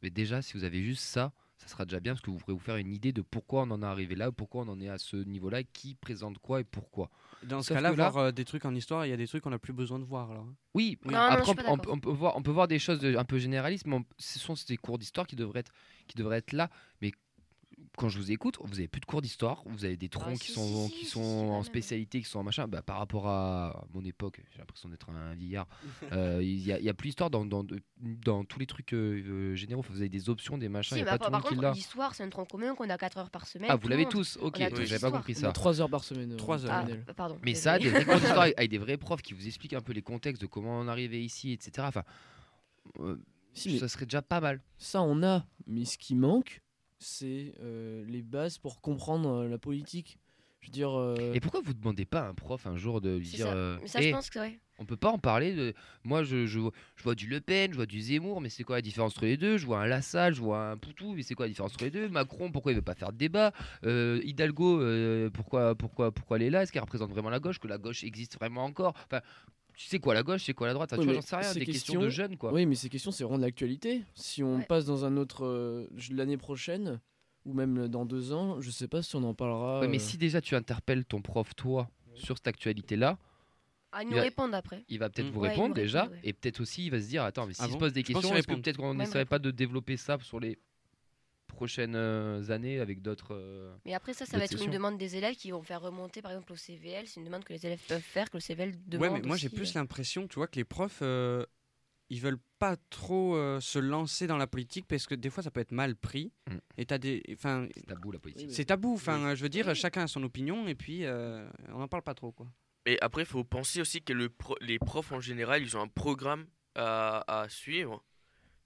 [0.00, 2.52] Mais déjà, si vous avez juste ça, ça sera déjà bien parce que vous pourrez
[2.52, 4.88] vous faire une idée de pourquoi on en est arrivé là, pourquoi on en est
[4.88, 7.08] à ce niveau-là, qui présente quoi et pourquoi.
[7.44, 9.44] Dans ce cas-là, là- voir euh, des trucs en histoire, il y a des trucs
[9.44, 10.30] qu'on n'a plus besoin de voir.
[10.32, 10.46] Alors.
[10.74, 13.38] Oui, Non, non, après on, peut voir, on peut voir des choses de- un peu
[13.38, 15.72] généralistes, mais on- ce sont ces cours d'histoire qui devraient être,
[16.08, 16.68] qui devraient être là.
[17.00, 17.12] Mais
[17.98, 20.46] quand je vous écoute, vous avez plus de cours d'histoire, vous avez des troncs qui
[20.46, 22.66] si, sont, si, qui si, sont si, en spécialité, qui sont en machin.
[22.66, 25.68] Bah, par rapport à mon époque, j'ai l'impression d'être un vieillard.
[26.12, 29.22] euh, Il y, a- il y a plus d'histoire dans, dans, tous les trucs euh,
[29.52, 29.80] euh, généraux.
[29.80, 30.96] Enfin, vous avez des options, des machins.
[30.96, 31.72] Si, Il n'y a pas par, tout contre, l'a.
[31.72, 33.68] l'histoire, c'est un tronc commun qu'on a 4 heures par semaine.
[33.70, 35.50] Ah, vous l'avez tous Ok, tous j'avais pas compris ça.
[35.50, 36.32] a 3 heures par semaine.
[36.32, 36.96] euh, Trois en heures.
[37.08, 37.38] Ah, pardon.
[37.42, 39.92] Mais ça, des vrais cours d'histoire avec des vrais profs qui vous expliquent un peu
[39.92, 41.86] les contextes de comment on est arrivé ici, etc.
[41.88, 42.04] Enfin,
[43.00, 43.16] euh,
[43.52, 44.62] Si, ça serait déjà pas mal.
[44.78, 45.44] ça on a.
[45.66, 46.61] Mais ce qui manque,
[47.02, 50.18] c'est euh, les bases pour comprendre euh, la politique.
[50.60, 50.90] Je veux dire.
[50.96, 53.52] euh, Et pourquoi vous demandez pas à un prof un jour de lui dire ça.
[53.54, 54.60] euh, Mais ça, Eh, je pense que ouais.
[54.78, 55.74] on peut pas en parler de...
[56.04, 56.60] Moi, je, je,
[56.94, 59.24] je vois du Le Pen, je vois du Zemmour, mais c'est quoi la différence entre
[59.24, 59.58] les deux?
[59.58, 61.90] Je vois un Lassalle, je vois un Poutou, mais c'est quoi la différence entre les
[61.90, 62.08] deux?
[62.08, 63.52] Macron, pourquoi il veut pas faire de débat?
[63.84, 66.62] Euh, Hidalgo, euh, pourquoi, pourquoi, pourquoi elle est là?
[66.62, 67.58] Est-ce qu'elle représente vraiment la gauche?
[67.58, 68.94] Que la gauche existe vraiment encore?
[69.06, 69.20] Enfin,
[69.76, 70.90] tu sais quoi la gauche, c'est quoi la droite?
[70.92, 72.52] Oui, Tu vois, j'en sais rien, des questions, de jeunes, quoi.
[72.52, 74.02] Oui, mais ces questions, c'est vraiment de l'actualité.
[74.14, 74.64] Si on Ouais.
[74.66, 75.44] passe dans un autre.
[75.44, 77.00] euh, l'année prochaine,
[77.44, 79.80] ou même dans deux ans, je sais pas si on en parlera.
[79.80, 83.18] Ouais, mais euh, si déjà tu interpelles ton prof, toi, sur cette actualité-là,
[83.94, 84.84] Ah, ils Il nous va- répondent après.
[84.88, 85.32] il va peut-être Mm.
[85.32, 87.74] vous répondre déjà, et peut-être aussi il va se dire attends, mais Ah s'il bon?
[87.74, 90.58] se pose des questions, peut-être qu'on n'essaierait pas de développer ça sur les
[91.52, 93.34] prochaines euh, années avec d'autres.
[93.34, 96.20] euh, Mais après, ça, ça va être une demande des élèves qui vont faire remonter,
[96.22, 97.06] par exemple, au CVL.
[97.06, 99.12] C'est une demande que les élèves peuvent faire, que le CVL demande.
[99.12, 99.78] Ouais, mais moi j'ai plus euh.
[99.78, 101.46] l'impression, tu vois, que les profs, euh,
[102.10, 105.50] ils veulent pas trop euh, se lancer dans la politique parce que des fois ça
[105.50, 106.32] peut être mal pris.
[106.50, 106.56] Mm.
[106.78, 108.50] Et t'as des, enfin, C'est tabou la politique.
[108.52, 108.94] c'est tabou.
[108.94, 109.36] Enfin, Oui.
[109.36, 109.74] je veux dire, Oui.
[109.74, 112.46] chacun a son opinion et puis euh, on n'en parle pas trop, quoi.
[112.84, 115.80] Et après, il faut penser aussi que le pro- les profs en général, ils ont
[115.82, 118.02] un programme à, à suivre.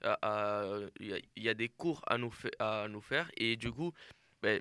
[0.03, 3.31] Il y, a- il y a des cours à nous, fa- à nous faire.
[3.37, 3.93] Et du coup,
[4.43, 4.61] ben,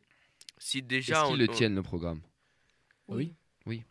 [0.57, 1.15] si déjà.
[1.21, 2.21] Est-ce on- qu'ils le on- tiennent le programme?
[3.07, 3.33] Oui.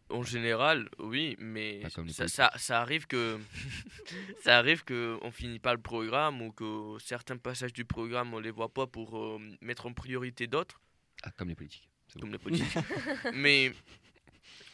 [0.09, 2.29] En général, oui, mais ça, politiques.
[2.29, 3.39] ça, ça arrive que
[4.45, 8.39] ça arrive que on finit pas le programme ou que certains passages du programme on
[8.39, 10.81] les voit pas pour euh, mettre en priorité d'autres,
[11.25, 11.89] Ah, comme les politiques.
[12.07, 12.27] C'est bon.
[12.27, 12.73] comme les politiques.
[13.35, 13.73] mais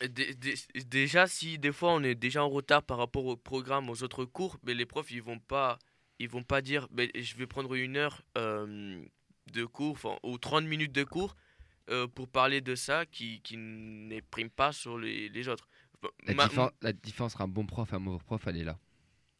[0.07, 0.55] dé- dé-
[0.85, 4.27] déjà, si des fois on est déjà en retard par rapport au programme, aux autres
[4.27, 5.79] cours, mais les profs ils vont pas
[6.21, 9.03] ils vont pas dire ben, je vais prendre une heure euh,
[9.53, 11.35] de cours ou 30 minutes de cours
[11.89, 15.69] euh, pour parler de ça qui, qui ne prime pas sur les, les autres.
[16.27, 18.65] La, ma- diffé- la différence entre un bon prof et un mauvais prof, elle est
[18.65, 18.79] là.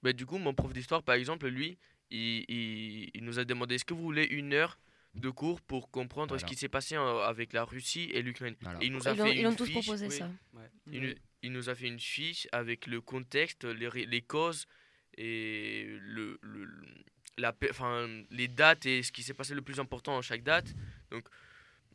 [0.03, 1.79] bah, du coup, mon prof d'histoire, par exemple, lui,
[2.11, 4.79] il, il- il nous a demandé est-ce que vous voulez une heure
[5.15, 8.57] de cours pour comprendre ce qui s'est passé euh, avec la Russie et l'Ukraine?
[8.63, 8.79] Voilà.
[8.83, 10.17] Il nous a Ils ont, fait ils une ont tous fiche, proposé oui.
[10.19, 10.31] ça.
[10.93, 14.67] Il, nous, il nous a fait une fiche avec le contexte, les, les causes
[15.17, 16.69] et le, le-
[17.39, 20.75] la, enfin, les dates et ce qui s'est passé le plus important à chaque date.
[21.11, 21.27] Donc,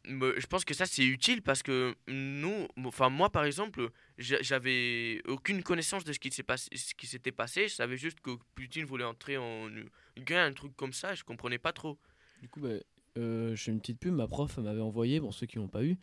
[0.07, 5.21] je pense que ça c'est utile parce que nous, enfin moi par exemple, j'a- j'avais
[5.27, 7.67] aucune connaissance de ce qui s'est passé, s'était passé.
[7.67, 9.69] Je savais juste que Poutine voulait entrer en
[10.15, 11.15] Ukraine, un truc comme ça.
[11.15, 11.97] Je comprenais pas trop.
[12.41, 12.69] Du coup, bah,
[13.17, 14.13] euh, je fais une petite pub.
[14.13, 15.97] Ma prof m'avait envoyé, pour ceux qui l'ont pas eu,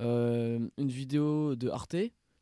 [0.00, 1.96] euh, une vidéo de Arte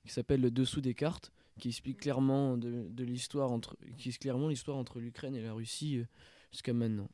[0.04, 4.22] qui s'appelle Le dessous des cartes, qui explique clairement de, de l'histoire entre, qui explique
[4.22, 6.06] clairement l'histoire entre l'Ukraine et la Russie euh,
[6.50, 7.08] jusqu'à maintenant.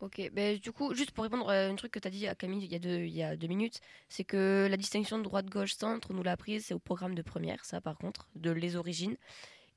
[0.00, 2.34] Ok, ben, du coup, juste pour répondre à un truc que tu as dit à
[2.34, 5.22] Camille il y a deux, il y a deux minutes, c'est que la distinction de
[5.22, 8.76] droite-gauche-centre, on nous l'a prise, c'est au programme de première, ça par contre, de les
[8.76, 9.16] origines.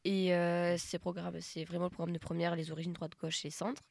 [0.03, 3.82] Et euh, ces programmes, c'est vraiment le programme de première, les origines droite-gauche et centre.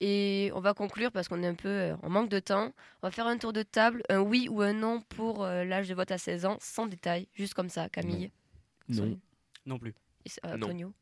[0.00, 2.72] Et on va conclure parce qu'on est un peu euh, en manque de temps.
[3.02, 5.88] On va faire un tour de table, un oui ou un non pour euh, l'âge
[5.88, 8.24] de vote à 16 ans, sans détail, juste comme ça, Camille.
[8.24, 8.43] Non.
[8.92, 9.18] Solène
[9.66, 9.94] Non plus.
[10.26, 10.66] S- euh, Non.
[10.66, 10.92] Antonio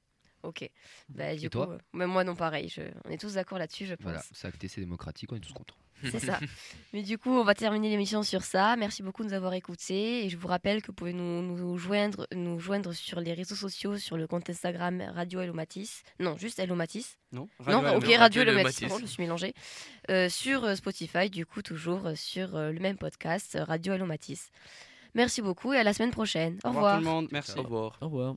[0.42, 0.68] Ok.
[1.08, 2.68] Bah, du Et coup, toi euh, même moi non pareil.
[2.68, 4.02] je- On est tous d'accord là-dessus, je pense.
[4.02, 5.76] Voilà, c'est acté, c'est démocratique, on est tous contents.
[6.02, 6.40] C'est ça.
[6.92, 8.74] Mais du coup, on va terminer l'émission sur ça.
[8.74, 10.24] Merci beaucoup de nous avoir écoutés.
[10.26, 13.54] Et je vous rappelle que vous pouvez nous, nous joindre, nous joindre sur les réseaux
[13.54, 16.02] sociaux, sur le compte Instagram Radio Hello Matisse.
[16.18, 17.18] Non, juste Hello Matisse.
[17.30, 18.64] Non, non, Radio ok, Hello- Radio Radio Hello Hello Matisse.
[18.64, 18.88] Matisse.
[18.88, 19.54] pardon, je me suis mélangée.
[20.10, 24.50] Euh, sur Spotify, du coup, toujours sur le même podcast, Radio Hello Matisse.
[25.14, 26.58] Merci beaucoup et à la semaine prochaine.
[26.64, 26.98] Au Au revoir revoir.
[26.98, 27.28] tout le monde.
[27.32, 27.58] Merci.
[27.58, 27.98] Au revoir.
[28.00, 28.36] Au revoir.